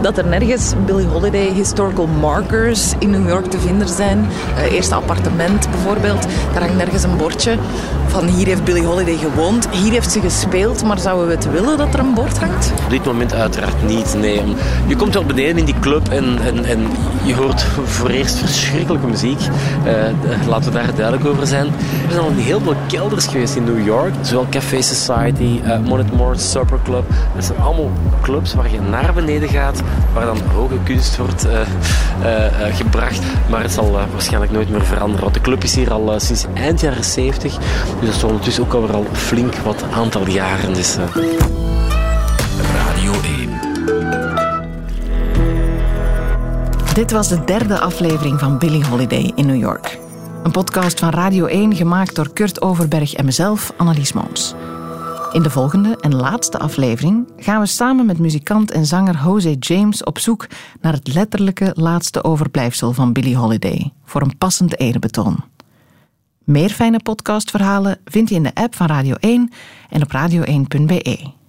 dat 0.00 0.18
er 0.18 0.26
nergens 0.26 0.72
Billie 0.86 1.06
Holiday 1.06 1.52
historical 1.52 2.06
markers 2.06 2.92
in 2.98 3.10
New 3.10 3.28
York 3.28 3.46
te 3.46 3.58
vinden 3.58 3.88
zijn. 3.88 4.26
Uh, 4.56 4.72
eerste 4.72 4.94
appartement 4.94 5.70
bijvoorbeeld, 5.70 6.26
daar 6.52 6.62
hangt 6.62 6.76
nergens 6.76 7.02
een 7.02 7.16
bordje 7.16 7.56
van 8.14 8.26
hier 8.26 8.46
heeft 8.46 8.64
Billie 8.64 8.84
Holiday 8.84 9.16
gewoond, 9.16 9.68
hier 9.70 9.92
heeft 9.92 10.12
ze 10.12 10.20
gespeeld, 10.20 10.84
maar 10.84 10.98
zouden 10.98 11.26
we 11.26 11.34
het 11.34 11.50
willen 11.50 11.78
dat 11.78 11.94
er 11.94 12.00
een 12.00 12.14
bord 12.14 12.38
hangt? 12.38 12.72
Op 12.84 12.90
dit 12.90 13.04
moment 13.04 13.34
uiteraard 13.34 13.86
niet, 13.86 14.14
nee. 14.18 14.42
Je 14.86 14.96
komt 14.96 15.14
wel 15.14 15.24
beneden 15.24 15.58
in 15.58 15.64
die 15.64 15.78
club 15.80 16.08
en, 16.08 16.38
en, 16.44 16.64
en 16.64 16.86
je 17.22 17.34
hoort 17.34 17.62
voor 17.84 18.08
eerst 18.08 18.36
verschrikkelijke 18.36 19.06
muziek. 19.06 19.40
Uh, 19.40 20.48
laten 20.48 20.72
we 20.72 20.78
daar 20.78 20.94
duidelijk 20.94 21.26
over 21.26 21.46
zijn. 21.46 21.66
Er 22.06 22.12
zijn 22.12 22.24
al 22.24 22.30
heel 22.34 22.60
veel 22.60 22.74
kelders 22.86 23.26
geweest 23.26 23.56
in 23.56 23.64
New 23.64 23.86
York, 23.86 24.12
zowel 24.20 24.46
Café 24.50 24.82
Society, 24.82 25.60
uh, 25.64 25.78
Monet 25.78 26.16
Moore, 26.16 26.38
Supper 26.38 26.78
Club. 26.84 27.04
Dat 27.34 27.44
zijn 27.44 27.58
allemaal 27.58 27.90
clubs 28.22 28.54
waar 28.54 28.70
je 28.70 28.80
naar 28.90 29.12
beneden 29.14 29.48
gaat, 29.48 29.82
waar 30.12 30.24
dan 30.24 30.38
hoge 30.54 30.78
kunst 30.84 31.16
wordt 31.16 31.46
uh, 31.46 31.52
uh, 31.52 32.76
gebracht. 32.76 33.22
Maar 33.50 33.62
het 33.62 33.72
zal 33.72 33.90
waarschijnlijk 33.90 34.52
nooit 34.52 34.68
meer 34.68 34.84
veranderen. 34.84 35.22
Want 35.22 35.34
de 35.34 35.40
club 35.40 35.62
is 35.62 35.74
hier 35.74 35.92
al 35.92 36.20
sinds 36.20 36.46
eind 36.54 36.80
jaren 36.80 37.04
70. 37.04 37.52
Dus 37.52 37.62
dat 38.00 38.14
is 38.14 38.24
ondertussen 38.24 38.64
ook 38.64 38.72
alweer 38.72 38.94
al 38.94 39.06
flink 39.12 39.54
wat 39.54 39.84
aantal 39.92 40.28
jaren. 40.28 40.74
Dus, 40.74 40.96
Radio 42.74 43.12
1. 43.12 43.44
Dit 46.94 47.10
was 47.10 47.28
de 47.28 47.44
derde 47.44 47.78
aflevering 47.78 48.38
van 48.38 48.58
Billie 48.58 48.84
Holiday 48.84 49.32
in 49.34 49.46
New 49.46 49.60
York. 49.60 49.98
Een 50.42 50.50
podcast 50.50 50.98
van 50.98 51.10
Radio 51.10 51.46
1 51.46 51.74
gemaakt 51.74 52.14
door 52.14 52.32
Kurt 52.32 52.62
Overberg 52.62 53.14
en 53.14 53.24
mezelf, 53.24 53.72
Annelies 53.76 54.12
Moons. 54.12 54.54
In 55.34 55.42
de 55.42 55.50
volgende 55.50 55.96
en 56.00 56.14
laatste 56.14 56.58
aflevering 56.58 57.32
gaan 57.36 57.60
we 57.60 57.66
samen 57.66 58.06
met 58.06 58.18
muzikant 58.18 58.70
en 58.70 58.86
zanger 58.86 59.20
Jose 59.24 59.54
James 59.58 60.04
op 60.04 60.18
zoek 60.18 60.46
naar 60.80 60.92
het 60.92 61.14
letterlijke 61.14 61.70
laatste 61.74 62.24
overblijfsel 62.24 62.92
van 62.92 63.12
Billie 63.12 63.36
Holiday 63.36 63.92
voor 64.04 64.22
een 64.22 64.38
passend 64.38 64.78
erebetoon. 64.78 65.44
Meer 66.44 66.70
fijne 66.70 66.98
podcastverhalen 67.02 67.98
vind 68.04 68.28
je 68.28 68.34
in 68.34 68.42
de 68.42 68.54
app 68.54 68.74
van 68.74 68.86
Radio 68.86 69.14
1 69.14 69.52
en 69.90 70.02
op 70.02 70.12
radio1.be. 70.12 71.43